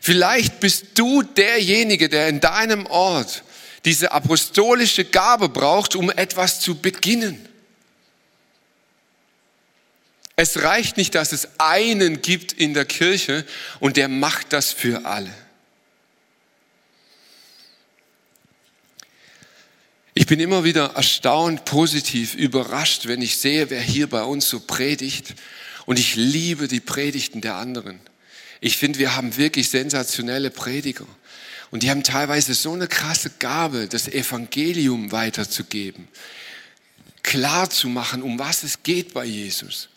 Vielleicht 0.02 0.60
bist 0.60 0.88
du 0.96 1.24
derjenige, 1.24 2.10
der 2.10 2.28
in 2.28 2.42
deinem 2.42 2.86
Ort 2.88 3.44
diese 3.86 4.12
apostolische 4.12 5.06
Gabe 5.06 5.48
braucht, 5.48 5.96
um 5.96 6.10
etwas 6.10 6.60
zu 6.60 6.76
beginnen. 6.76 7.48
Es 10.40 10.62
reicht 10.62 10.98
nicht, 10.98 11.16
dass 11.16 11.32
es 11.32 11.48
einen 11.58 12.22
gibt 12.22 12.54
in 12.54 12.76
der 12.76 12.86
Kirche 12.86 13.44
und 13.80 13.98
der 13.98 14.08
macht 14.08 14.54
das 14.54 14.72
für 14.72 15.04
alle. 15.06 15.34
Ich 20.14 20.28
bin 20.28 20.40
immer 20.40 20.64
wieder 20.64 20.92
erstaunt, 20.96 21.66
positiv 21.66 22.36
überrascht, 22.36 23.08
wenn 23.08 23.22
ich 23.24 23.38
sehe, 23.38 23.72
wer 23.72 23.82
hier 23.82 24.08
bei 24.08 24.22
uns 24.22 24.48
so 24.48 24.60
predigt. 24.60 25.34
Und 25.88 25.98
ich 25.98 26.16
liebe 26.16 26.68
die 26.68 26.82
Predigten 26.82 27.42
der 27.42 27.56
anderen. 27.56 28.00
Ich 28.62 28.78
finde, 28.78 29.00
wir 29.00 29.16
haben 29.16 29.38
wirklich 29.38 29.70
sensationelle 29.70 30.52
Prediger. 30.52 31.08
Und 31.72 31.82
die 31.82 31.90
haben 31.90 32.04
teilweise 32.04 32.54
so 32.54 32.74
eine 32.74 32.88
krasse 32.88 33.32
Gabe, 33.40 33.88
das 33.88 34.08
Evangelium 34.08 35.12
weiterzugeben, 35.12 36.08
klar 37.24 37.72
zu 37.72 37.88
machen, 37.90 38.22
um 38.22 38.38
was 38.38 38.62
es 38.62 38.84
geht 38.84 39.14
bei 39.16 39.26
Jesus. 39.26 39.90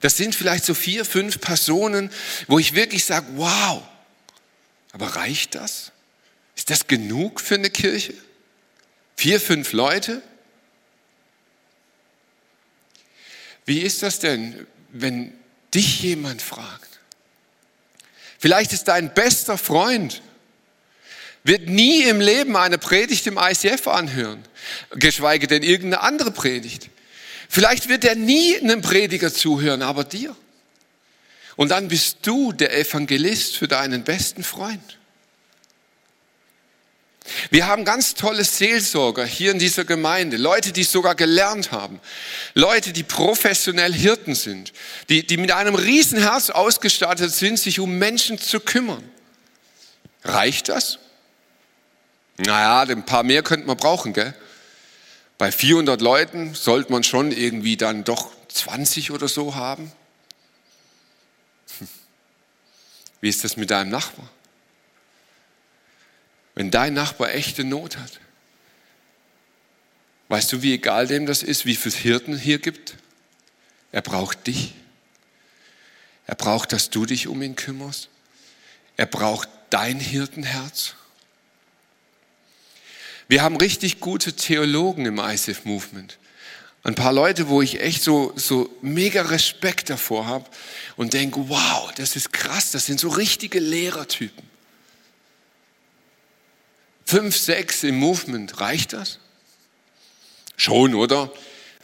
Das 0.00 0.16
sind 0.16 0.34
vielleicht 0.34 0.64
so 0.64 0.74
vier, 0.74 1.04
fünf 1.04 1.40
Personen, 1.40 2.10
wo 2.46 2.58
ich 2.58 2.74
wirklich 2.74 3.04
sage, 3.04 3.26
wow, 3.34 3.82
aber 4.92 5.06
reicht 5.16 5.54
das? 5.54 5.92
Ist 6.56 6.70
das 6.70 6.86
genug 6.86 7.40
für 7.40 7.54
eine 7.54 7.70
Kirche? 7.70 8.14
Vier, 9.16 9.40
fünf 9.40 9.72
Leute? 9.72 10.22
Wie 13.66 13.80
ist 13.80 14.02
das 14.02 14.18
denn, 14.18 14.66
wenn 14.88 15.32
dich 15.74 16.02
jemand 16.02 16.42
fragt? 16.42 16.98
Vielleicht 18.38 18.72
ist 18.72 18.84
dein 18.88 19.12
bester 19.12 19.58
Freund 19.58 20.22
wird 21.44 21.68
nie 21.68 22.02
im 22.02 22.20
Leben 22.20 22.56
eine 22.56 22.78
Predigt 22.78 23.26
im 23.26 23.38
ICF 23.38 23.86
anhören, 23.86 24.42
geschweige 24.90 25.46
denn 25.46 25.62
irgendeine 25.62 26.02
andere 26.02 26.30
Predigt. 26.30 26.90
Vielleicht 27.52 27.88
wird 27.88 28.04
er 28.04 28.14
nie 28.14 28.56
einem 28.58 28.80
Prediger 28.80 29.34
zuhören, 29.34 29.82
aber 29.82 30.04
dir. 30.04 30.36
Und 31.56 31.70
dann 31.70 31.88
bist 31.88 32.18
du 32.22 32.52
der 32.52 32.78
Evangelist 32.78 33.56
für 33.56 33.66
deinen 33.66 34.04
besten 34.04 34.44
Freund. 34.44 34.98
Wir 37.50 37.66
haben 37.66 37.84
ganz 37.84 38.14
tolle 38.14 38.44
Seelsorger 38.44 39.26
hier 39.26 39.50
in 39.50 39.58
dieser 39.58 39.84
Gemeinde, 39.84 40.36
Leute, 40.36 40.70
die 40.70 40.84
sogar 40.84 41.16
gelernt 41.16 41.72
haben, 41.72 42.00
Leute, 42.54 42.92
die 42.92 43.02
professionell 43.02 43.92
Hirten 43.92 44.36
sind, 44.36 44.72
die, 45.08 45.26
die 45.26 45.36
mit 45.36 45.50
einem 45.50 45.74
Riesenherz 45.74 46.50
ausgestattet 46.50 47.32
sind, 47.32 47.58
sich 47.58 47.80
um 47.80 47.98
Menschen 47.98 48.38
zu 48.38 48.60
kümmern. 48.60 49.02
Reicht 50.22 50.68
das? 50.68 51.00
Naja, 52.36 52.82
ein 52.82 53.04
paar 53.04 53.24
mehr 53.24 53.42
könnte 53.42 53.66
man 53.66 53.76
brauchen, 53.76 54.12
gell? 54.12 54.34
Bei 55.40 55.50
400 55.50 56.02
Leuten 56.02 56.54
sollte 56.54 56.92
man 56.92 57.02
schon 57.02 57.32
irgendwie 57.32 57.78
dann 57.78 58.04
doch 58.04 58.30
20 58.48 59.10
oder 59.10 59.26
so 59.26 59.54
haben. 59.54 59.90
Wie 63.22 63.28
ist 63.30 63.42
das 63.42 63.56
mit 63.56 63.70
deinem 63.70 63.88
Nachbar? 63.88 64.28
Wenn 66.54 66.70
dein 66.70 66.92
Nachbar 66.92 67.32
echte 67.32 67.64
Not 67.64 67.96
hat, 67.96 68.20
weißt 70.28 70.52
du, 70.52 70.60
wie 70.60 70.74
egal 70.74 71.06
dem 71.06 71.24
das 71.24 71.42
ist, 71.42 71.64
wie 71.64 71.74
viele 71.74 71.96
Hirten 71.96 72.36
hier 72.36 72.58
gibt? 72.58 72.98
Er 73.92 74.02
braucht 74.02 74.46
dich. 74.46 74.74
Er 76.26 76.34
braucht, 76.34 76.70
dass 76.74 76.90
du 76.90 77.06
dich 77.06 77.28
um 77.28 77.40
ihn 77.40 77.56
kümmerst. 77.56 78.10
Er 78.98 79.06
braucht 79.06 79.48
dein 79.70 80.00
Hirtenherz. 80.00 80.96
Wir 83.30 83.42
haben 83.42 83.56
richtig 83.56 84.00
gute 84.00 84.32
Theologen 84.32 85.06
im 85.06 85.20
ISIF 85.20 85.64
Movement. 85.64 86.18
Ein 86.82 86.96
paar 86.96 87.12
Leute, 87.12 87.48
wo 87.48 87.62
ich 87.62 87.80
echt 87.80 88.02
so, 88.02 88.32
so 88.34 88.68
mega 88.82 89.22
Respekt 89.22 89.88
davor 89.88 90.26
habe 90.26 90.46
und 90.96 91.12
denke, 91.12 91.48
wow, 91.48 91.92
das 91.94 92.16
ist 92.16 92.32
krass, 92.32 92.72
das 92.72 92.86
sind 92.86 92.98
so 92.98 93.08
richtige 93.08 93.60
Lehrertypen. 93.60 94.42
Fünf, 97.06 97.36
sechs 97.36 97.84
im 97.84 98.00
Movement, 98.00 98.58
reicht 98.58 98.94
das? 98.94 99.20
Schon, 100.56 100.96
oder? 100.96 101.32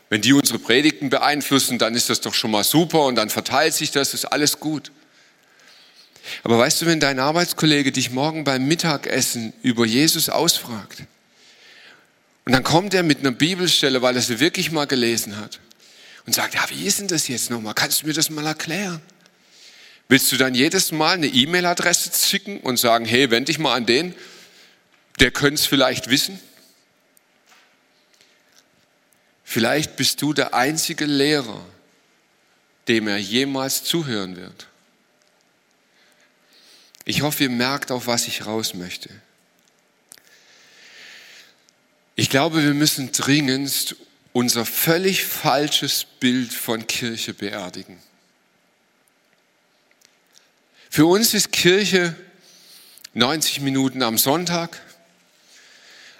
Wenn 0.08 0.22
die 0.22 0.32
unsere 0.32 0.58
Predigten 0.58 1.10
beeinflussen, 1.10 1.78
dann 1.78 1.94
ist 1.94 2.10
das 2.10 2.20
doch 2.20 2.34
schon 2.34 2.50
mal 2.50 2.64
super 2.64 3.04
und 3.04 3.14
dann 3.14 3.30
verteilt 3.30 3.74
sich 3.74 3.92
das, 3.92 4.14
ist 4.14 4.24
alles 4.24 4.58
gut. 4.58 4.90
Aber 6.42 6.58
weißt 6.58 6.82
du, 6.82 6.86
wenn 6.86 6.98
dein 6.98 7.20
Arbeitskollege 7.20 7.92
dich 7.92 8.10
morgen 8.10 8.42
beim 8.42 8.66
Mittagessen 8.66 9.52
über 9.62 9.86
Jesus 9.86 10.28
ausfragt, 10.28 11.04
und 12.46 12.52
dann 12.52 12.62
kommt 12.62 12.94
er 12.94 13.02
mit 13.02 13.18
einer 13.18 13.32
Bibelstelle, 13.32 14.02
weil 14.02 14.14
er 14.14 14.22
sie 14.22 14.38
wirklich 14.38 14.70
mal 14.70 14.86
gelesen 14.86 15.36
hat 15.36 15.58
und 16.26 16.34
sagt, 16.34 16.54
ja, 16.54 16.64
wie 16.70 16.86
ist 16.86 17.00
denn 17.00 17.08
das 17.08 17.26
jetzt 17.26 17.50
nochmal? 17.50 17.74
Kannst 17.74 18.02
du 18.02 18.06
mir 18.06 18.12
das 18.12 18.30
mal 18.30 18.46
erklären? 18.46 19.02
Willst 20.08 20.30
du 20.30 20.36
dann 20.36 20.54
jedes 20.54 20.92
Mal 20.92 21.14
eine 21.14 21.26
E-Mail-Adresse 21.26 22.12
schicken 22.16 22.60
und 22.60 22.78
sagen, 22.78 23.04
hey, 23.04 23.32
wende 23.32 23.46
dich 23.50 23.58
mal 23.58 23.74
an 23.74 23.84
den, 23.84 24.14
der 25.18 25.32
könnte 25.32 25.60
es 25.60 25.66
vielleicht 25.66 26.08
wissen? 26.08 26.38
Vielleicht 29.42 29.96
bist 29.96 30.22
du 30.22 30.32
der 30.32 30.54
einzige 30.54 31.04
Lehrer, 31.04 31.64
dem 32.86 33.08
er 33.08 33.16
jemals 33.16 33.82
zuhören 33.82 34.36
wird. 34.36 34.68
Ich 37.04 37.22
hoffe, 37.22 37.44
ihr 37.44 37.50
merkt, 37.50 37.90
auf 37.90 38.06
was 38.06 38.28
ich 38.28 38.46
raus 38.46 38.74
möchte. 38.74 39.10
Ich 42.18 42.30
glaube, 42.30 42.64
wir 42.64 42.72
müssen 42.72 43.12
dringendst 43.12 43.94
unser 44.32 44.64
völlig 44.64 45.24
falsches 45.26 46.06
Bild 46.18 46.52
von 46.52 46.86
Kirche 46.86 47.34
beerdigen. 47.34 48.02
Für 50.88 51.04
uns 51.04 51.34
ist 51.34 51.52
Kirche 51.52 52.16
90 53.12 53.60
Minuten 53.60 54.02
am 54.02 54.16
Sonntag, 54.16 54.80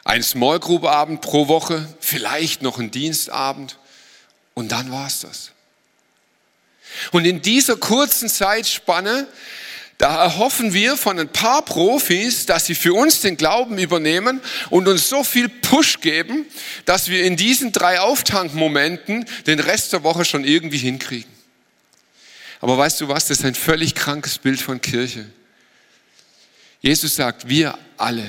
ein 0.05 0.23
Small 0.23 0.61
Group 0.61 0.85
Abend 0.85 1.23
pro 1.23 1.49
Woche, 1.49 1.89
vielleicht 2.01 2.61
noch 2.61 2.79
ein 2.79 2.91
Dienstabend 2.91 3.79
und 4.53 4.73
dann 4.73 4.93
war 4.93 5.07
es 5.07 5.21
das. 5.21 5.53
Und 7.11 7.25
in 7.25 7.41
dieser 7.41 7.77
kurzen 7.77 8.29
Zeitspanne 8.29 9.27
da 9.99 10.25
erhoffen 10.25 10.75
wir 10.75 10.97
von 10.97 11.19
ein 11.19 11.29
paar 11.29 11.65
Profis, 11.65 12.45
dass 12.45 12.67
sie 12.67 12.75
für 12.75 12.93
uns 12.93 13.23
den 13.23 13.39
Glauben 13.39 13.79
übernehmen 13.79 14.43
und 14.69 14.89
uns 14.89 15.09
so 15.09 15.25
viel 15.25 15.49
Push 15.49 16.01
geben, 16.01 16.45
dass 16.85 17.09
wir 17.09 17.25
in 17.25 17.37
diesen 17.37 17.73
drei 17.73 18.01
Auftankmomenten 18.01 19.25
den 19.47 19.59
Rest 19.59 19.95
der 19.95 20.03
Woche 20.03 20.27
schon 20.27 20.45
irgendwie 20.45 20.79
hinkriegen. 20.79 21.31
Aber 22.61 22.77
weißt 22.77 23.01
du 23.01 23.09
was, 23.09 23.27
das 23.27 23.39
ist 23.39 23.45
ein 23.45 23.55
völlig 23.55 23.95
krankes 23.95 24.39
Bild 24.39 24.61
von 24.61 24.81
Kirche. 24.81 25.27
Jesus 26.81 27.17
sagt, 27.17 27.49
wir 27.49 27.79
alle, 27.97 28.27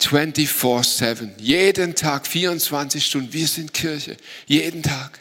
24-7, 0.00 1.30
jeden 1.38 1.94
Tag, 1.94 2.26
24 2.26 3.04
Stunden, 3.04 3.32
wir 3.32 3.48
sind 3.48 3.72
Kirche, 3.72 4.16
jeden 4.46 4.82
Tag. 4.82 5.18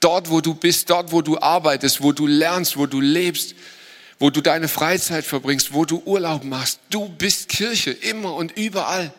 Dort, 0.00 0.30
wo 0.30 0.40
du 0.40 0.54
bist, 0.54 0.88
dort, 0.90 1.12
wo 1.12 1.22
du 1.22 1.38
arbeitest, 1.38 2.02
wo 2.02 2.12
du 2.12 2.26
lernst, 2.26 2.76
wo 2.76 2.86
du 2.86 3.00
lebst, 3.00 3.54
wo 4.18 4.30
du 4.30 4.40
deine 4.40 4.68
Freizeit 4.68 5.24
verbringst, 5.24 5.72
wo 5.72 5.84
du 5.84 6.02
Urlaub 6.04 6.44
machst. 6.44 6.80
Du 6.90 7.08
bist 7.08 7.48
Kirche, 7.48 7.90
immer 7.90 8.34
und 8.34 8.56
überall. 8.56 9.12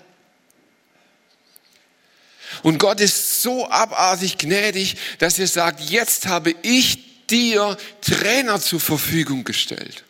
Und 2.64 2.80
Gott 2.80 3.00
ist 3.00 3.42
so 3.42 3.70
abartig 3.70 4.38
gnädig, 4.38 4.98
dass 5.20 5.40
er 5.40 5.48
sagt, 5.48 5.82
jetzt 5.90 6.28
habe 6.28 6.56
ich 6.64 7.28
dir 7.28 7.78
Trainer 8.02 8.60
zur 8.60 8.80
Verfügung 8.80 9.44
gestellt. 9.44 10.04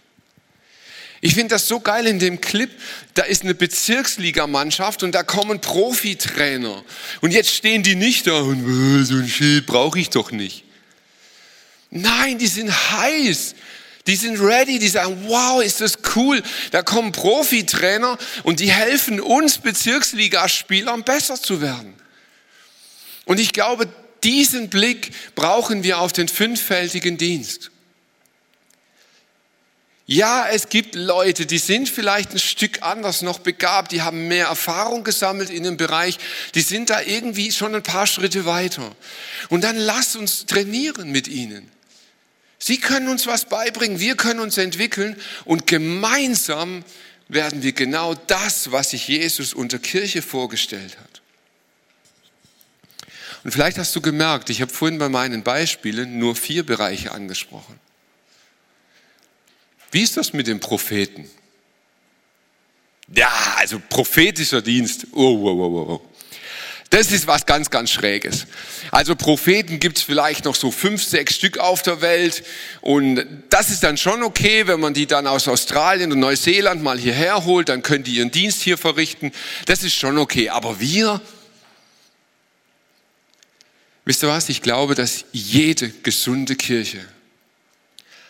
Ich 1.22 1.34
finde 1.34 1.56
das 1.56 1.68
so 1.68 1.82
geil 1.82 2.08
in 2.08 2.18
dem 2.18 2.40
Clip. 2.40 2.72
Da 3.14 3.24
ist 3.24 3.44
eine 3.44 3.54
Bezirksligamannschaft 3.54 5.04
und 5.04 5.12
da 5.12 5.24
kommen 5.24 5.60
Profitrainer. 5.60 6.84
Und 7.20 7.32
jetzt 7.32 7.54
stehen 7.54 7.84
die 7.84 7.96
nicht 7.96 8.26
da 8.28 8.40
und 8.40 9.02
äh, 9.02 9.04
so 9.04 9.16
ein 9.16 9.28
Schild 9.28 9.66
brauche 9.66 10.00
ich 10.00 10.10
doch 10.10 10.32
nicht. 10.32 10.64
Nein, 11.92 12.38
die 12.38 12.48
sind 12.48 12.72
heiß. 12.72 13.56
Die 14.10 14.16
sind 14.16 14.40
ready, 14.40 14.80
die 14.80 14.88
sagen, 14.88 15.26
wow, 15.28 15.62
ist 15.62 15.82
das 15.82 16.00
cool. 16.16 16.42
Da 16.72 16.82
kommen 16.82 17.12
Profitrainer 17.12 18.18
und 18.42 18.60
die 18.60 18.72
helfen 18.72 19.22
uns 19.22 19.60
Bezirksligaspielern 19.60 21.04
besser 21.04 21.40
zu 21.40 21.62
werden. 21.62 21.94
Und 23.26 23.40
ich 23.40 23.54
glaube, 23.54 23.88
diesen 24.24 24.72
Blick 24.72 25.12
brauchen 25.36 25.84
wir 25.84 26.00
auf 26.00 26.12
den 26.12 26.28
fünffältigen 26.28 27.20
Dienst. 27.20 27.70
Ja, 30.08 30.48
es 30.50 30.70
gibt 30.70 30.96
Leute, 30.96 31.46
die 31.46 31.60
sind 31.60 31.88
vielleicht 31.88 32.32
ein 32.32 32.40
Stück 32.40 32.82
anders 32.82 33.22
noch 33.22 33.38
begabt, 33.38 33.92
die 33.92 34.02
haben 34.02 34.28
mehr 34.28 34.48
Erfahrung 34.48 35.04
gesammelt 35.04 35.52
in 35.52 35.62
dem 35.62 35.78
Bereich, 35.78 36.18
die 36.56 36.62
sind 36.62 36.90
da 36.90 37.00
irgendwie 37.02 37.52
schon 37.52 37.76
ein 37.76 37.84
paar 37.84 38.08
Schritte 38.08 38.46
weiter. 38.46 38.96
Und 39.50 39.64
dann 39.64 39.76
lass 39.76 40.16
uns 40.16 40.48
trainieren 40.48 41.12
mit 41.12 41.28
ihnen. 41.28 41.70
Sie 42.60 42.78
können 42.78 43.08
uns 43.08 43.26
was 43.26 43.46
beibringen, 43.46 44.00
wir 44.00 44.16
können 44.16 44.42
uns 44.42 44.58
entwickeln 44.58 45.16
und 45.46 45.66
gemeinsam 45.66 46.84
werden 47.30 47.64
wir 47.64 47.72
genau 47.72 48.16
das, 48.16 48.72
was 48.72 48.90
sich 48.90 49.08
Jesus 49.08 49.54
unter 49.54 49.80
Kirche 49.80 50.22
vorgestellt 50.22 50.98
hat. 51.00 51.22
Und 53.44 53.52
vielleicht 53.52 53.78
hast 53.78 53.96
du 53.96 54.02
gemerkt, 54.02 54.50
ich 54.50 54.62
habe 54.62 54.74
vorhin 54.74 54.98
bei 54.98 55.08
meinen 55.08 55.44
Beispielen 55.44 56.20
nur 56.20 56.36
vier 56.36 56.66
Bereiche 56.66 57.12
angesprochen. 57.12 57.80
Wie 59.92 60.02
ist 60.02 60.18
das 60.18 60.34
mit 60.34 60.48
den 60.48 60.60
Propheten? 60.60 61.30
Ja, 63.16 63.56
also 63.58 63.82
prophetischer 63.90 64.62
Dienst. 64.62 65.08
Oh, 65.14 65.38
oh, 65.42 65.64
oh, 65.64 65.92
oh. 65.94 66.10
Das 66.90 67.12
ist 67.12 67.28
was 67.28 67.46
ganz, 67.46 67.70
ganz 67.70 67.92
Schräges. 67.92 68.48
Also 68.90 69.16
Propheten 69.16 69.80
gibt's 69.80 70.02
vielleicht 70.02 70.46
noch 70.46 70.56
so 70.56 70.72
fünf, 70.72 71.04
sechs 71.04 71.36
Stück 71.36 71.60
auf 71.60 71.84
der 71.84 72.02
Welt. 72.02 72.44
Und 72.82 73.28
das 73.50 73.70
ist 73.70 73.84
dann 73.84 73.96
schon 73.96 74.24
okay, 74.24 74.66
wenn 74.66 74.80
man 74.80 74.96
die 74.96 75.06
dann 75.06 75.28
aus 75.28 75.48
Australien 75.48 76.12
und 76.12 76.20
Neuseeland 76.20 76.82
mal 76.82 76.98
hierher 76.98 77.46
holt, 77.46 77.70
dann 77.70 77.84
können 77.84 78.04
die 78.04 78.16
ihren 78.16 78.32
Dienst 78.32 78.64
hier 78.64 78.78
verrichten. 78.78 79.32
Das 79.68 79.84
ist 79.84 79.94
schon 79.94 80.18
okay. 80.18 80.50
Aber 80.50 80.80
wir, 80.80 81.22
wisst 84.06 84.24
ihr 84.24 84.30
was? 84.30 84.50
Ich 84.50 84.64
glaube, 84.64 84.96
dass 84.96 85.26
jede 85.32 85.90
gesunde 85.90 86.56
Kirche, 86.56 87.06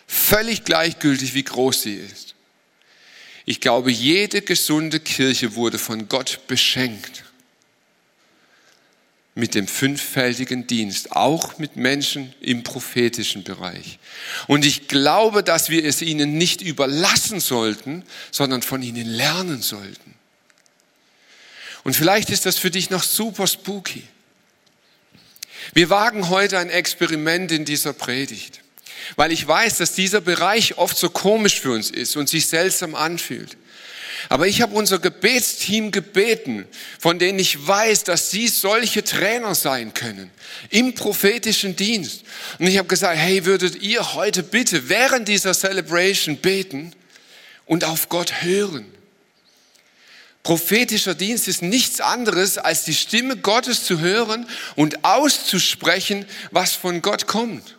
völlig 0.06 0.64
gleichgültig 0.64 1.32
wie 1.32 1.44
groß 1.44 1.82
sie 1.82 1.94
ist, 1.94 2.34
ich 3.46 3.60
glaube, 3.60 3.90
jede 3.90 4.42
gesunde 4.42 5.00
Kirche 5.00 5.54
wurde 5.54 5.78
von 5.78 6.08
Gott 6.08 6.40
beschenkt 6.46 7.24
mit 9.34 9.54
dem 9.54 9.68
fünffältigen 9.68 10.66
Dienst, 10.66 11.12
auch 11.12 11.58
mit 11.58 11.76
Menschen 11.76 12.34
im 12.40 12.62
prophetischen 12.64 13.44
Bereich. 13.44 13.98
Und 14.48 14.64
ich 14.64 14.88
glaube, 14.88 15.42
dass 15.42 15.70
wir 15.70 15.84
es 15.84 16.02
ihnen 16.02 16.36
nicht 16.36 16.62
überlassen 16.62 17.40
sollten, 17.40 18.04
sondern 18.32 18.62
von 18.62 18.82
ihnen 18.82 19.06
lernen 19.06 19.62
sollten. 19.62 20.14
Und 21.84 21.94
vielleicht 21.94 22.30
ist 22.30 22.44
das 22.44 22.58
für 22.58 22.70
dich 22.70 22.90
noch 22.90 23.02
super 23.02 23.46
spooky. 23.46 24.02
Wir 25.72 25.90
wagen 25.90 26.28
heute 26.28 26.58
ein 26.58 26.70
Experiment 26.70 27.52
in 27.52 27.64
dieser 27.64 27.92
Predigt, 27.92 28.60
weil 29.16 29.30
ich 29.30 29.46
weiß, 29.46 29.78
dass 29.78 29.94
dieser 29.94 30.20
Bereich 30.20 30.76
oft 30.78 30.96
so 30.96 31.08
komisch 31.08 31.60
für 31.60 31.72
uns 31.72 31.90
ist 31.90 32.16
und 32.16 32.28
sich 32.28 32.48
seltsam 32.48 32.94
anfühlt. 32.94 33.56
Aber 34.28 34.46
ich 34.46 34.62
habe 34.62 34.74
unser 34.74 34.98
Gebetsteam 34.98 35.90
gebeten, 35.90 36.66
von 36.98 37.18
denen 37.18 37.38
ich 37.38 37.66
weiß, 37.66 38.04
dass 38.04 38.30
sie 38.30 38.48
solche 38.48 39.02
Trainer 39.02 39.54
sein 39.54 39.94
können 39.94 40.30
im 40.70 40.94
prophetischen 40.94 41.76
Dienst. 41.76 42.22
Und 42.58 42.66
ich 42.66 42.78
habe 42.78 42.88
gesagt, 42.88 43.16
hey, 43.16 43.44
würdet 43.44 43.82
ihr 43.82 44.14
heute 44.14 44.42
bitte 44.42 44.88
während 44.88 45.28
dieser 45.28 45.54
Celebration 45.54 46.36
beten 46.36 46.92
und 47.66 47.84
auf 47.84 48.08
Gott 48.08 48.42
hören? 48.42 48.86
Prophetischer 50.42 51.14
Dienst 51.14 51.48
ist 51.48 51.62
nichts 51.62 52.00
anderes, 52.00 52.56
als 52.56 52.84
die 52.84 52.94
Stimme 52.94 53.36
Gottes 53.36 53.84
zu 53.84 54.00
hören 54.00 54.48
und 54.74 55.04
auszusprechen, 55.04 56.24
was 56.50 56.72
von 56.72 57.02
Gott 57.02 57.26
kommt. 57.26 57.76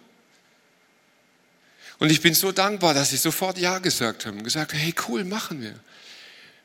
Und 1.98 2.12
ich 2.12 2.22
bin 2.22 2.34
so 2.34 2.52
dankbar, 2.52 2.94
dass 2.94 3.12
sie 3.12 3.18
sofort 3.18 3.58
Ja 3.58 3.80
gesagt 3.80 4.26
haben. 4.26 4.44
Gesagt, 4.44 4.74
hey, 4.74 4.94
cool, 5.08 5.24
machen 5.24 5.62
wir. 5.62 5.76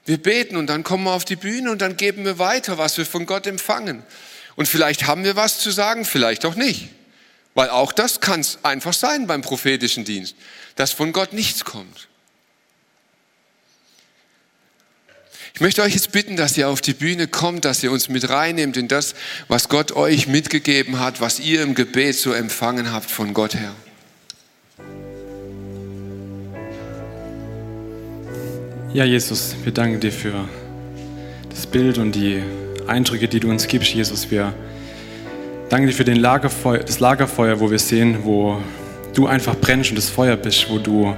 Wir 0.06 0.18
beten 0.18 0.56
und 0.56 0.68
dann 0.68 0.84
kommen 0.84 1.04
wir 1.04 1.12
auf 1.12 1.24
die 1.24 1.36
Bühne 1.36 1.70
und 1.70 1.82
dann 1.82 1.96
geben 1.96 2.24
wir 2.24 2.38
weiter, 2.38 2.78
was 2.78 2.96
wir 2.96 3.04
von 3.04 3.26
Gott 3.26 3.46
empfangen. 3.46 4.04
Und 4.54 4.66
vielleicht 4.66 5.06
haben 5.06 5.24
wir 5.24 5.36
was 5.36 5.58
zu 5.58 5.70
sagen, 5.70 6.04
vielleicht 6.04 6.46
auch 6.46 6.54
nicht. 6.54 6.88
Weil 7.54 7.70
auch 7.70 7.92
das 7.92 8.20
kann 8.20 8.40
es 8.40 8.58
einfach 8.62 8.92
sein 8.92 9.26
beim 9.26 9.42
prophetischen 9.42 10.04
Dienst, 10.04 10.36
dass 10.76 10.92
von 10.92 11.12
Gott 11.12 11.32
nichts 11.32 11.64
kommt. 11.64 12.08
Ich 15.54 15.60
möchte 15.60 15.82
euch 15.82 15.94
jetzt 15.94 16.12
bitten, 16.12 16.36
dass 16.36 16.56
ihr 16.58 16.68
auf 16.68 16.82
die 16.82 16.92
Bühne 16.92 17.28
kommt, 17.28 17.64
dass 17.64 17.82
ihr 17.82 17.90
uns 17.90 18.10
mit 18.10 18.28
reinnehmt 18.28 18.76
in 18.76 18.88
das, 18.88 19.14
was 19.48 19.70
Gott 19.70 19.92
euch 19.92 20.26
mitgegeben 20.26 20.98
hat, 20.98 21.22
was 21.22 21.40
ihr 21.40 21.62
im 21.62 21.74
Gebet 21.74 22.16
so 22.16 22.32
empfangen 22.32 22.92
habt 22.92 23.10
von 23.10 23.32
Gott 23.32 23.54
her. 23.54 23.74
Ja, 28.92 29.04
Jesus, 29.04 29.56
wir 29.64 29.72
danken 29.72 30.00
dir 30.00 30.12
für 30.12 30.32
das 31.50 31.66
Bild 31.66 31.98
und 31.98 32.14
die 32.14 32.40
Eindrücke, 32.86 33.28
die 33.28 33.40
du 33.40 33.50
uns 33.50 33.66
gibst, 33.66 33.92
Jesus. 33.92 34.30
Wir 34.30 34.54
danken 35.68 35.88
dir 35.88 35.92
für 35.92 36.04
den 36.04 36.16
Lagerfeuer, 36.16 36.78
das 36.78 37.00
Lagerfeuer, 37.00 37.60
wo 37.60 37.70
wir 37.70 37.80
sehen, 37.80 38.18
wo 38.22 38.58
du 39.12 39.26
einfach 39.26 39.56
brennst 39.56 39.90
und 39.90 39.96
das 39.96 40.08
Feuer 40.08 40.36
bist, 40.36 40.70
wo 40.70 40.78
du 40.78 41.14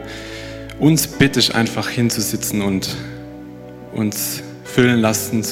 uns 0.80 1.06
bittest, 1.06 1.54
einfach 1.54 1.88
hinzusitzen 1.88 2.62
und 2.62 2.88
uns 3.92 4.42
füllen 4.64 5.00
lassen, 5.00 5.44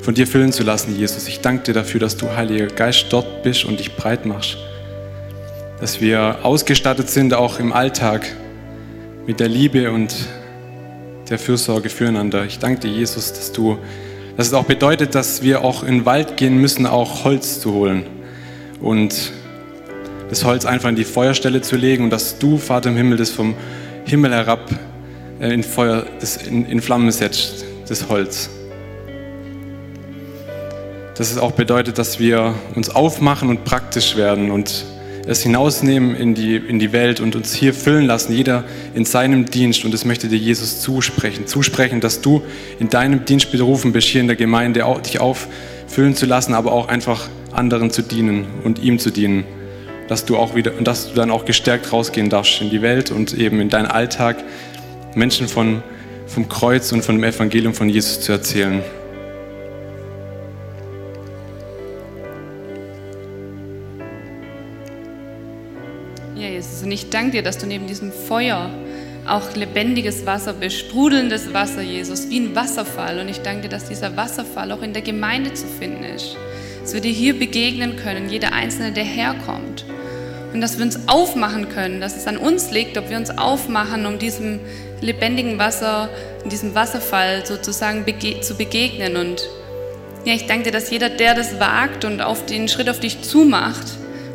von 0.00 0.14
dir 0.14 0.26
füllen 0.26 0.52
zu 0.52 0.62
lassen, 0.62 0.96
Jesus. 0.96 1.26
Ich 1.28 1.40
danke 1.40 1.64
dir 1.64 1.74
dafür, 1.74 2.00
dass 2.00 2.16
du, 2.16 2.34
Heiliger 2.34 2.68
Geist, 2.68 3.06
dort 3.10 3.42
bist 3.42 3.64
und 3.64 3.80
dich 3.80 3.96
breit 3.96 4.26
machst. 4.26 4.56
Dass 5.80 6.00
wir 6.00 6.38
ausgestattet 6.44 7.10
sind, 7.10 7.34
auch 7.34 7.58
im 7.58 7.72
Alltag, 7.72 8.24
mit 9.26 9.40
der 9.40 9.48
Liebe 9.48 9.90
und 9.90 10.14
der 11.34 11.40
Fürsorge 11.40 11.88
füreinander. 11.88 12.44
Ich 12.44 12.60
danke 12.60 12.82
dir, 12.82 12.92
Jesus, 12.92 13.32
dass 13.32 13.50
du, 13.50 13.76
dass 14.36 14.46
es 14.46 14.52
auch 14.52 14.66
bedeutet, 14.66 15.16
dass 15.16 15.42
wir 15.42 15.64
auch 15.64 15.82
in 15.82 15.98
den 15.98 16.06
Wald 16.06 16.36
gehen 16.36 16.58
müssen, 16.58 16.86
auch 16.86 17.24
Holz 17.24 17.58
zu 17.58 17.72
holen 17.72 18.06
und 18.80 19.32
das 20.30 20.44
Holz 20.44 20.64
einfach 20.64 20.90
in 20.90 20.94
die 20.94 21.04
Feuerstelle 21.04 21.60
zu 21.60 21.74
legen 21.74 22.04
und 22.04 22.10
dass 22.10 22.38
du, 22.38 22.56
Vater 22.56 22.90
im 22.90 22.96
Himmel, 22.96 23.18
das 23.18 23.30
vom 23.30 23.56
Himmel 24.04 24.30
herab 24.30 24.60
äh, 25.40 25.52
in 25.52 25.64
Feuer, 25.64 26.06
das 26.20 26.36
in, 26.36 26.66
in 26.66 26.80
Flammen 26.80 27.10
setzt, 27.10 27.64
das 27.88 28.08
Holz. 28.08 28.48
Dass 31.16 31.32
es 31.32 31.38
auch 31.38 31.52
bedeutet, 31.52 31.98
dass 31.98 32.20
wir 32.20 32.54
uns 32.76 32.90
aufmachen 32.90 33.48
und 33.48 33.64
praktisch 33.64 34.14
werden 34.14 34.52
und 34.52 34.84
es 35.26 35.42
hinausnehmen 35.42 36.14
in 36.16 36.34
die, 36.34 36.56
in 36.56 36.78
die 36.78 36.92
Welt 36.92 37.20
und 37.20 37.36
uns 37.36 37.54
hier 37.54 37.72
füllen 37.72 38.04
lassen, 38.06 38.32
jeder 38.34 38.64
in 38.94 39.04
seinem 39.04 39.46
Dienst. 39.46 39.84
Und 39.84 39.94
das 39.94 40.04
möchte 40.04 40.28
dir 40.28 40.38
Jesus 40.38 40.80
zusprechen. 40.80 41.46
Zusprechen, 41.46 42.00
dass 42.00 42.20
du 42.20 42.42
in 42.78 42.88
deinem 42.88 43.24
Dienst 43.24 43.50
berufen 43.50 43.92
bist, 43.92 44.08
hier 44.08 44.20
in 44.20 44.26
der 44.26 44.36
Gemeinde 44.36 44.84
dich 45.04 45.20
auffüllen 45.20 46.14
zu 46.14 46.26
lassen, 46.26 46.54
aber 46.54 46.72
auch 46.72 46.88
einfach 46.88 47.28
anderen 47.52 47.90
zu 47.90 48.02
dienen 48.02 48.46
und 48.64 48.82
ihm 48.82 48.98
zu 48.98 49.10
dienen. 49.10 49.44
Dass 50.08 50.26
du 50.26 50.36
auch 50.36 50.54
wieder, 50.54 50.76
und 50.76 50.86
dass 50.86 51.08
du 51.08 51.14
dann 51.14 51.30
auch 51.30 51.46
gestärkt 51.46 51.90
rausgehen 51.90 52.28
darfst 52.28 52.60
in 52.60 52.68
die 52.68 52.82
Welt 52.82 53.10
und 53.10 53.32
eben 53.32 53.60
in 53.60 53.70
deinen 53.70 53.86
Alltag 53.86 54.36
Menschen 55.14 55.48
von, 55.48 55.82
vom 56.26 56.48
Kreuz 56.48 56.92
und 56.92 57.02
von 57.02 57.16
dem 57.16 57.24
Evangelium 57.24 57.72
von 57.72 57.88
Jesus 57.88 58.20
zu 58.20 58.32
erzählen. 58.32 58.82
Ich 66.94 67.10
danke 67.10 67.32
dir, 67.32 67.42
dass 67.42 67.58
du 67.58 67.66
neben 67.66 67.86
diesem 67.86 68.12
Feuer 68.12 68.70
auch 69.26 69.54
lebendiges 69.56 70.26
Wasser 70.26 70.52
bist, 70.52 70.78
sprudelndes 70.78 71.52
Wasser, 71.52 71.82
Jesus, 71.82 72.30
wie 72.30 72.40
ein 72.40 72.54
Wasserfall. 72.54 73.18
Und 73.18 73.28
ich 73.28 73.40
danke 73.40 73.62
dir, 73.62 73.68
dass 73.68 73.88
dieser 73.88 74.16
Wasserfall 74.16 74.70
auch 74.70 74.82
in 74.82 74.92
der 74.92 75.02
Gemeinde 75.02 75.52
zu 75.54 75.66
finden 75.66 76.04
ist. 76.04 76.36
Dass 76.82 76.94
wir 76.94 77.00
dir 77.00 77.12
hier 77.12 77.38
begegnen 77.38 77.96
können, 77.96 78.28
jeder 78.28 78.52
Einzelne, 78.52 78.92
der 78.92 79.04
herkommt. 79.04 79.84
Und 80.52 80.60
dass 80.60 80.78
wir 80.78 80.84
uns 80.84 81.08
aufmachen 81.08 81.68
können, 81.68 82.00
dass 82.00 82.16
es 82.16 82.28
an 82.28 82.36
uns 82.36 82.70
liegt, 82.70 82.96
ob 82.96 83.10
wir 83.10 83.16
uns 83.16 83.30
aufmachen, 83.30 84.06
um 84.06 84.18
diesem 84.20 84.60
lebendigen 85.00 85.58
Wasser, 85.58 86.08
diesem 86.48 86.74
Wasserfall 86.76 87.44
sozusagen 87.44 88.04
bege 88.04 88.40
zu 88.40 88.54
begegnen. 88.54 89.16
Und 89.16 89.48
ja, 90.24 90.34
ich 90.34 90.46
danke 90.46 90.64
dir, 90.64 90.72
dass 90.72 90.90
jeder, 90.90 91.08
der 91.08 91.34
das 91.34 91.58
wagt 91.58 92.04
und 92.04 92.20
auf 92.20 92.46
den 92.46 92.68
Schritt 92.68 92.88
auf 92.88 93.00
dich 93.00 93.22
zumacht, 93.22 93.86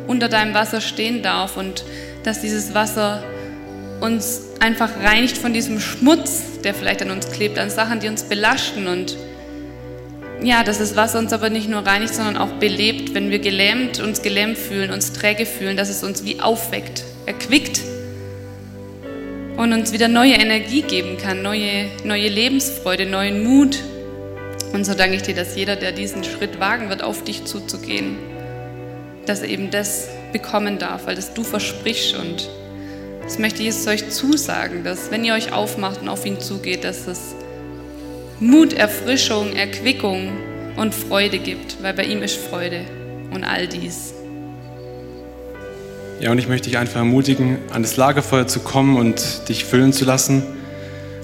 unter 0.06 0.28
deinem 0.28 0.52
Wasser 0.52 0.80
stehen 0.80 1.22
darf 1.22 1.56
und 1.56 1.84
dass 2.24 2.40
dieses 2.40 2.74
Wasser 2.74 3.22
uns 4.00 4.42
einfach 4.60 4.90
reinigt 5.02 5.38
von 5.38 5.52
diesem 5.52 5.80
Schmutz, 5.80 6.60
der 6.64 6.74
vielleicht 6.74 7.02
an 7.02 7.10
uns 7.10 7.30
klebt, 7.30 7.58
an 7.58 7.70
Sachen, 7.70 8.00
die 8.00 8.08
uns 8.08 8.24
belasten 8.24 8.86
und 8.86 9.16
ja, 10.42 10.64
dass 10.64 10.78
das 10.78 10.96
Wasser 10.96 11.18
uns 11.18 11.32
aber 11.32 11.50
nicht 11.50 11.68
nur 11.68 11.86
reinigt, 11.86 12.14
sondern 12.14 12.38
auch 12.38 12.52
belebt, 12.52 13.14
wenn 13.14 13.30
wir 13.30 13.40
gelähmt, 13.40 14.00
uns 14.00 14.22
gelähmt 14.22 14.56
fühlen, 14.56 14.90
uns 14.90 15.12
träge 15.12 15.44
fühlen, 15.44 15.76
dass 15.76 15.90
es 15.90 16.02
uns 16.02 16.24
wie 16.24 16.40
aufweckt, 16.40 17.04
erquickt 17.26 17.80
und 19.56 19.74
uns 19.74 19.92
wieder 19.92 20.08
neue 20.08 20.34
Energie 20.34 20.80
geben 20.80 21.18
kann, 21.18 21.42
neue, 21.42 21.88
neue 22.04 22.28
Lebensfreude, 22.28 23.04
neuen 23.04 23.44
Mut. 23.44 23.78
Und 24.72 24.84
so 24.84 24.94
danke 24.94 25.16
ich 25.16 25.22
dir, 25.22 25.34
dass 25.34 25.56
jeder, 25.56 25.76
der 25.76 25.92
diesen 25.92 26.24
Schritt 26.24 26.58
wagen 26.58 26.88
wird, 26.88 27.02
auf 27.02 27.22
dich 27.24 27.44
zuzugehen, 27.44 28.16
dass 29.26 29.42
eben 29.42 29.70
das 29.70 30.08
bekommen 30.32 30.78
darf, 30.78 31.06
weil 31.06 31.16
das 31.16 31.34
du 31.34 31.42
versprichst. 31.42 32.14
Und 32.16 32.48
das 33.22 33.38
möchte 33.38 33.62
Jesus 33.62 33.86
euch 33.86 34.08
zusagen, 34.10 34.84
dass 34.84 35.10
wenn 35.10 35.24
ihr 35.24 35.34
euch 35.34 35.52
aufmacht 35.52 36.02
und 36.02 36.08
auf 36.08 36.26
ihn 36.26 36.40
zugeht, 36.40 36.84
dass 36.84 37.06
es 37.06 37.34
Mut, 38.40 38.72
Erfrischung, 38.72 39.54
Erquickung 39.54 40.32
und 40.76 40.94
Freude 40.94 41.38
gibt, 41.38 41.82
weil 41.82 41.94
bei 41.94 42.04
ihm 42.04 42.22
ist 42.22 42.36
Freude 42.36 42.80
und 43.32 43.44
all 43.44 43.66
dies. 43.66 44.14
Ja, 46.20 46.30
und 46.30 46.38
ich 46.38 46.48
möchte 46.48 46.68
dich 46.68 46.78
einfach 46.78 46.96
ermutigen, 46.96 47.58
an 47.72 47.82
das 47.82 47.96
Lagerfeuer 47.96 48.46
zu 48.46 48.60
kommen 48.60 48.96
und 48.96 49.48
dich 49.48 49.64
füllen 49.64 49.92
zu 49.92 50.04
lassen. 50.04 50.42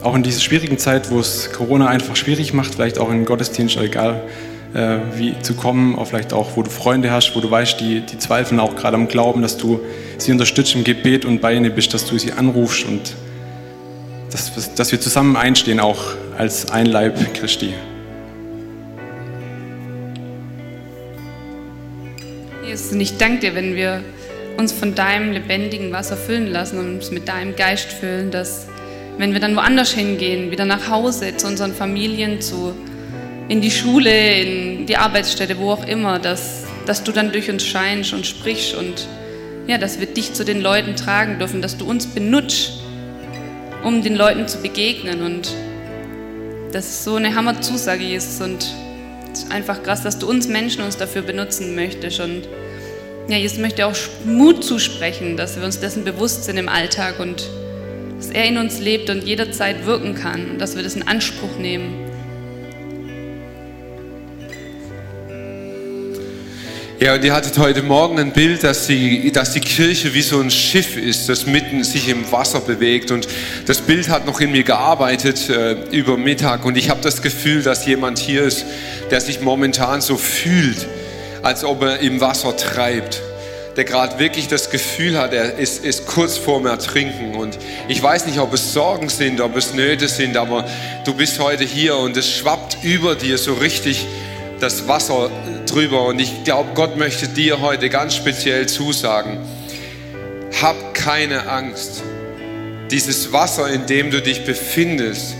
Auch 0.02 0.14
in 0.14 0.22
dieser 0.22 0.40
schwierigen 0.40 0.78
Zeit, 0.78 1.11
wo 1.11 1.18
es 1.18 1.52
Corona 1.52 1.88
einfach 1.88 2.16
schwierig 2.16 2.54
macht, 2.54 2.74
vielleicht 2.74 2.98
auch 2.98 3.11
in 3.11 3.24
Gottesdienst, 3.24 3.76
egal 3.76 4.22
äh, 4.76 4.98
wie 5.14 5.38
zu 5.40 5.54
kommen, 5.54 5.96
auch 5.96 6.06
vielleicht 6.06 6.34
auch, 6.34 6.56
wo 6.56 6.62
du 6.62 6.70
Freunde 6.70 7.10
hast, 7.10 7.34
wo 7.34 7.40
du 7.40 7.50
weißt, 7.50 7.80
die, 7.80 8.00
die 8.00 8.18
zweifeln 8.18 8.60
auch 8.60 8.76
gerade 8.76 8.96
am 8.96 9.08
Glauben, 9.08 9.40
dass 9.40 9.56
du 9.56 9.80
sie 10.18 10.32
unterstützt 10.32 10.74
im 10.74 10.84
Gebet 10.84 11.24
und 11.24 11.40
bei 11.40 11.54
ihnen 11.54 11.74
bist, 11.74 11.94
dass 11.94 12.04
du 12.04 12.18
sie 12.18 12.32
anrufst 12.32 12.84
und 12.86 13.16
dass, 14.30 14.74
dass 14.74 14.92
wir 14.92 15.00
zusammen 15.00 15.34
einstehen, 15.34 15.80
auch 15.80 16.02
als 16.36 16.70
ein 16.70 16.84
Leib 16.84 17.16
Christi. 17.32 17.72
Jesus, 22.66 22.92
und 22.92 23.00
ich 23.00 23.16
danke 23.16 23.38
dir, 23.38 23.54
wenn 23.54 23.74
wir 23.76 24.02
uns 24.58 24.72
von 24.72 24.94
deinem 24.94 25.32
lebendigen 25.32 25.90
Wasser 25.90 26.18
füllen 26.18 26.48
lassen 26.48 26.78
und 26.78 26.96
uns 26.96 27.10
mit 27.10 27.28
deinem 27.28 27.56
Geist 27.56 27.92
füllen, 27.92 28.30
dass 28.30 28.66
wenn 29.16 29.32
wir 29.32 29.40
dann 29.40 29.56
woanders 29.56 29.92
hingehen, 29.92 30.50
wieder 30.50 30.66
nach 30.66 30.90
Hause, 30.90 31.34
zu 31.34 31.46
unseren 31.46 31.72
Familien, 31.72 32.42
zu, 32.42 32.74
in 33.49 33.61
die 33.61 33.70
Schule, 33.70 34.42
in 34.42 34.86
die 34.86 34.97
Arbeitsstätte, 34.97 35.59
wo 35.59 35.70
auch 35.70 35.86
immer, 35.86 36.18
dass, 36.18 36.64
dass 36.86 37.05
du 37.05 37.12
dann 37.12 37.32
durch 37.32 37.49
uns 37.51 37.64
scheinst 37.64 38.12
und 38.12 38.26
sprichst 38.26 38.74
und 38.74 39.07
ja, 39.66 39.78
dass 39.78 40.01
wir 40.01 40.07
dich 40.07 40.32
zu 40.32 40.44
den 40.44 40.61
Leuten 40.61 40.97
tragen 40.97 41.38
dürfen, 41.38 41.62
dass 41.62 41.76
du 41.76 41.88
uns 41.88 42.07
benutzt, 42.07 42.72
um 43.84 44.03
den 44.03 44.16
Leuten 44.16 44.49
zu 44.49 44.59
begegnen 44.59 45.22
und 45.22 45.51
das 46.72 46.86
ist 46.86 47.05
so 47.05 47.14
eine 47.14 47.34
Hammerzusage, 47.34 48.03
Jesus 48.03 48.40
und 48.40 48.66
es 49.32 49.44
ist 49.44 49.53
einfach 49.53 49.82
krass, 49.82 50.03
dass 50.03 50.18
du 50.18 50.28
uns 50.28 50.49
Menschen 50.49 50.82
uns 50.82 50.97
dafür 50.97 51.22
benutzen 51.22 51.74
möchtest 51.74 52.20
und 52.20 52.49
ja, 53.28 53.36
Jesus 53.36 53.59
möchte 53.59 53.86
auch 53.86 53.94
Mut 54.24 54.62
zusprechen, 54.62 55.36
dass 55.36 55.57
wir 55.57 55.64
uns 55.64 55.80
dessen 55.80 56.05
bewusst 56.05 56.44
sind 56.44 56.59
im 56.59 56.68
Alltag 56.68 57.18
und 57.18 57.49
dass 58.16 58.30
er 58.30 58.44
in 58.44 58.57
uns 58.57 58.80
lebt 58.80 59.11
und 59.11 59.24
jederzeit 59.24 59.84
wirken 59.84 60.14
kann 60.14 60.51
und 60.51 60.61
dass 60.61 60.76
wir 60.76 60.82
das 60.82 60.94
in 60.94 61.07
Anspruch 61.07 61.59
nehmen. 61.59 62.05
Ja, 66.99 67.12
und 67.12 67.22
ihr 67.22 67.34
hattet 67.34 67.59
heute 67.59 67.82
Morgen 67.82 68.18
ein 68.18 68.32
Bild, 68.32 68.64
dass 68.64 68.86
die, 68.86 69.30
dass 69.30 69.53
die 69.53 69.61
Kirche 69.61 70.14
wie 70.14 70.22
so 70.22 70.40
ein 70.40 70.51
Schiff 70.51 70.97
ist, 70.97 71.28
das 71.28 71.44
mitten 71.44 71.84
sich 71.84 72.09
im 72.09 72.32
Wasser 72.32 72.61
bewegt. 72.61 73.11
Und 73.11 73.28
das 73.66 73.82
Bild 73.82 74.09
hat 74.09 74.24
noch 74.24 74.40
in 74.40 74.51
mir 74.51 74.62
gearbeitet 74.62 75.51
äh, 75.51 75.72
über 75.90 76.16
Mittag. 76.16 76.64
Und 76.64 76.78
ich 76.78 76.88
habe 76.88 77.03
das 77.03 77.20
Gefühl, 77.20 77.62
dass 77.62 77.84
jemand 77.84 78.18
hier 78.18 78.44
ist, 78.44 78.64
der 79.11 79.20
sich 79.20 79.42
momentan 79.42 80.01
so 80.01 80.16
fühlt, 80.16 80.86
als 81.42 81.64
ob 81.64 81.82
er 81.82 81.99
im 81.99 82.22
Wasser 82.22 82.57
treibt. 82.57 83.20
Der 83.76 83.84
gerade 83.84 84.18
wirklich 84.18 84.49
das 84.49 84.70
Gefühl 84.70 85.18
hat, 85.18 85.34
er 85.34 85.59
ist, 85.59 85.84
ist 85.84 86.07
kurz 86.07 86.38
vorm 86.38 86.64
Ertrinken. 86.64 87.34
Und 87.34 87.59
ich 87.88 88.03
weiß 88.03 88.24
nicht, 88.24 88.38
ob 88.38 88.55
es 88.55 88.72
Sorgen 88.72 89.11
sind, 89.11 89.42
ob 89.42 89.55
es 89.55 89.74
Nöte 89.74 90.09
sind, 90.09 90.38
aber 90.38 90.66
du 91.05 91.12
bist 91.12 91.40
heute 91.40 91.64
hier 91.64 91.99
und 91.99 92.16
es 92.16 92.32
schwappt 92.32 92.78
über 92.82 93.16
dir 93.16 93.36
so 93.36 93.53
richtig 93.53 94.07
das 94.61 94.88
Wasser 94.88 95.30
drüber. 95.76 96.06
Und 96.06 96.18
ich 96.18 96.44
glaube, 96.44 96.70
Gott 96.74 96.96
möchte 96.96 97.28
dir 97.28 97.60
heute 97.60 97.90
ganz 97.90 98.14
speziell 98.14 98.66
zusagen, 98.66 99.38
hab 100.62 100.94
keine 100.94 101.48
Angst. 101.50 102.02
Dieses 102.90 103.32
Wasser, 103.32 103.68
in 103.68 103.86
dem 103.86 104.10
du 104.10 104.22
dich 104.22 104.44
befindest, 104.44 105.34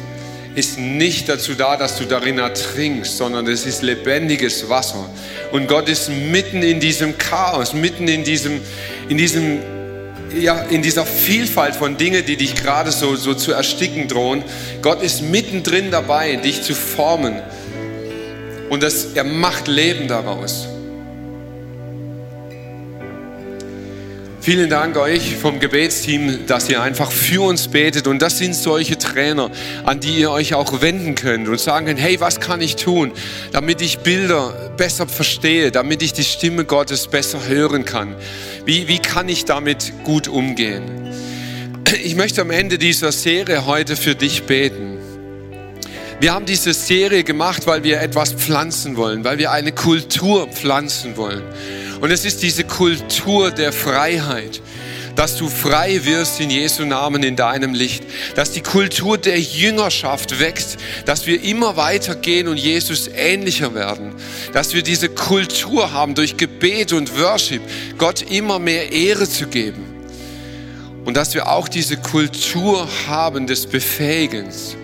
ist 0.55 0.79
nicht 0.79 1.29
dazu 1.29 1.55
da, 1.55 1.77
dass 1.77 1.97
du 1.97 2.05
darin 2.05 2.39
ertrinkst, 2.39 3.17
sondern 3.17 3.47
es 3.47 3.65
ist 3.67 3.83
lebendiges 3.83 4.69
Wasser. 4.69 5.09
Und 5.53 5.69
Gott 5.69 5.89
ist 5.89 6.11
mitten 6.11 6.63
in 6.63 6.81
diesem 6.81 7.17
Chaos, 7.17 7.73
mitten 7.73 8.09
in 8.09 8.25
diesem, 8.25 8.61
in 9.09 9.17
diesem 9.17 9.59
ja, 10.39 10.61
in 10.63 10.83
dieser 10.83 11.07
Vielfalt 11.07 11.77
von 11.77 11.97
Dingen, 11.97 12.27
die 12.27 12.37
dich 12.37 12.57
gerade 12.57 12.91
so, 12.91 13.15
so 13.15 13.33
zu 13.33 13.53
ersticken 13.53 14.09
drohen. 14.09 14.43
Gott 14.83 15.01
ist 15.01 15.23
mittendrin 15.23 15.91
dabei, 15.91 16.35
dich 16.37 16.63
zu 16.63 16.75
formen 16.75 17.41
und 18.71 18.83
das, 18.83 19.13
er 19.15 19.25
macht 19.25 19.69
Leben 19.69 20.09
daraus. 20.09 20.69
Vielen 24.47 24.71
Dank 24.71 24.97
euch 24.97 25.35
vom 25.35 25.59
Gebetsteam, 25.59 26.47
dass 26.47 26.69
ihr 26.69 26.81
einfach 26.81 27.11
für 27.11 27.43
uns 27.43 27.67
betet. 27.67 28.07
Und 28.07 28.23
das 28.23 28.39
sind 28.39 28.55
solche 28.55 28.97
Trainer, 28.97 29.51
an 29.83 29.99
die 29.99 30.21
ihr 30.21 30.31
euch 30.31 30.55
auch 30.55 30.83
wenden 30.83 31.17
könnt 31.17 31.49
und 31.49 31.59
sagen 31.59 31.87
könnt, 31.87 31.99
hey, 31.99 32.21
was 32.21 32.39
kann 32.39 32.61
ich 32.61 32.77
tun, 32.77 33.11
damit 33.51 33.81
ich 33.83 33.99
Bilder 33.99 34.71
besser 34.77 35.09
verstehe, 35.09 35.73
damit 35.73 36.01
ich 36.01 36.13
die 36.13 36.23
Stimme 36.23 36.65
Gottes 36.65 37.09
besser 37.09 37.49
hören 37.49 37.85
kann? 37.85 38.15
Wie, 38.65 38.87
wie 38.87 39.01
kann 39.01 39.29
ich 39.29 39.47
damit 39.47 39.93
gut 40.05 40.29
umgehen? 40.29 41.13
Ich 42.05 42.15
möchte 42.15 42.41
am 42.43 42.53
Ende 42.53 42.79
dieser 42.79 43.11
Serie 43.11 43.67
heute 43.67 43.97
für 43.97 44.15
dich 44.15 44.45
beten. 44.45 44.96
Wir 46.19 46.33
haben 46.33 46.47
diese 46.47 46.73
Serie 46.73 47.25
gemacht, 47.25 47.67
weil 47.67 47.83
wir 47.83 48.01
etwas 48.01 48.33
pflanzen 48.33 48.97
wollen, 48.97 49.23
weil 49.23 49.37
wir 49.37 49.51
eine 49.51 49.73
Kultur 49.73 50.49
pflanzen 50.49 51.19
wollen. 51.19 51.43
Und 52.01 52.11
es 52.11 52.25
ist 52.25 52.43
diese 52.43 52.65
Kultur 52.65 53.51
der 53.51 53.71
Freiheit, 53.71 54.63
dass 55.15 55.37
du 55.37 55.51
frei 55.51 56.07
wirst 56.07 56.41
in 56.41 56.49
Jesu 56.49 56.87
Namen 56.87 57.23
in 57.23 57.37
deinem 57.37 57.75
Licht, 57.75 58.05
dass 58.35 58.53
die 58.53 58.63
Kultur 58.63 59.19
der 59.19 59.39
Jüngerschaft 59.39 60.41
wächst, 60.41 60.79
dass 61.05 61.27
wir 61.27 61.43
immer 61.43 61.77
weiter 61.77 62.15
gehen 62.15 62.49
und 62.49 62.57
Jesus 62.57 63.11
ähnlicher 63.15 63.75
werden, 63.75 64.15
dass 64.55 64.73
wir 64.73 64.83
diese 64.83 65.11
Kultur 65.11 65.93
haben, 65.93 66.15
durch 66.15 66.39
Gebet 66.39 66.95
und 66.95 67.19
Worship 67.21 67.61
Gott 67.99 68.23
immer 68.23 68.59
mehr 68.59 68.91
Ehre 68.91 69.29
zu 69.29 69.49
geben. 69.49 69.85
Und 71.05 71.15
dass 71.15 71.35
wir 71.35 71.51
auch 71.51 71.69
diese 71.69 71.99
Kultur 71.99 72.89
haben 73.07 73.47
des 73.47 73.67
Befähigens. 73.67 74.77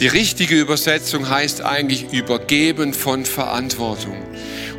Die 0.00 0.08
richtige 0.08 0.60
Übersetzung 0.60 1.28
heißt 1.28 1.62
eigentlich 1.62 2.12
Übergeben 2.12 2.92
von 2.92 3.24
Verantwortung. 3.24 4.16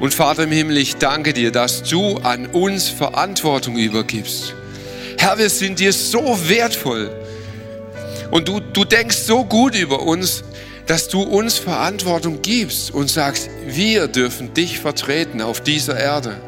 Und 0.01 0.13
Vater 0.13 0.43
im 0.43 0.51
Himmel, 0.51 0.78
ich 0.78 0.97
danke 0.97 1.32
dir, 1.32 1.51
dass 1.51 1.84
du 1.84 2.18
an 2.18 2.47
uns 2.47 2.89
Verantwortung 2.89 3.78
übergibst. 3.78 4.53
Herr, 5.18 5.38
wir 5.38 5.49
sind 5.49 5.80
dir 5.80 5.93
so 5.93 6.38
wertvoll. 6.49 7.09
Und 8.30 8.49
du, 8.49 8.59
du 8.59 8.84
denkst 8.84 9.18
so 9.18 9.45
gut 9.45 9.74
über 9.74 10.01
uns, 10.01 10.43
dass 10.86 11.07
du 11.07 11.22
uns 11.22 11.57
Verantwortung 11.57 12.41
gibst 12.41 12.93
und 12.93 13.09
sagst, 13.09 13.49
wir 13.66 14.07
dürfen 14.07 14.53
dich 14.53 14.80
vertreten 14.80 15.41
auf 15.41 15.61
dieser 15.61 15.97
Erde. 15.97 16.41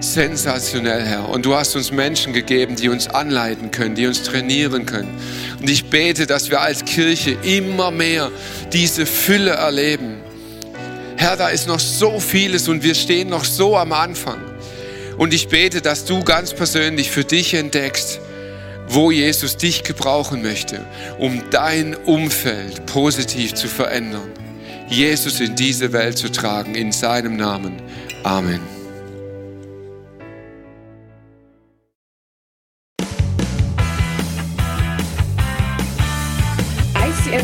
Sensationell, 0.00 1.02
Herr. 1.02 1.28
Und 1.28 1.44
du 1.44 1.54
hast 1.54 1.76
uns 1.76 1.92
Menschen 1.92 2.32
gegeben, 2.32 2.76
die 2.76 2.88
uns 2.88 3.06
anleiten 3.06 3.70
können, 3.70 3.94
die 3.94 4.06
uns 4.06 4.22
trainieren 4.22 4.86
können. 4.86 5.14
Und 5.60 5.68
ich 5.68 5.90
bete, 5.90 6.26
dass 6.26 6.50
wir 6.50 6.62
als 6.62 6.84
Kirche 6.84 7.36
immer 7.42 7.90
mehr 7.90 8.30
diese 8.72 9.04
Fülle 9.04 9.50
erleben. 9.50 10.16
Herr, 11.16 11.36
da 11.36 11.48
ist 11.48 11.68
noch 11.68 11.80
so 11.80 12.18
vieles 12.18 12.66
und 12.68 12.82
wir 12.82 12.94
stehen 12.94 13.28
noch 13.28 13.44
so 13.44 13.76
am 13.76 13.92
Anfang. 13.92 14.38
Und 15.18 15.34
ich 15.34 15.48
bete, 15.48 15.82
dass 15.82 16.06
du 16.06 16.24
ganz 16.24 16.54
persönlich 16.54 17.10
für 17.10 17.24
dich 17.24 17.52
entdeckst, 17.52 18.20
wo 18.88 19.10
Jesus 19.10 19.58
dich 19.58 19.84
gebrauchen 19.84 20.40
möchte, 20.40 20.80
um 21.18 21.42
dein 21.50 21.94
Umfeld 21.94 22.86
positiv 22.86 23.54
zu 23.54 23.68
verändern. 23.68 24.32
Jesus 24.88 25.40
in 25.40 25.54
diese 25.54 25.92
Welt 25.92 26.16
zu 26.16 26.32
tragen, 26.32 26.74
in 26.74 26.90
seinem 26.90 27.36
Namen. 27.36 27.74
Amen. 28.24 28.79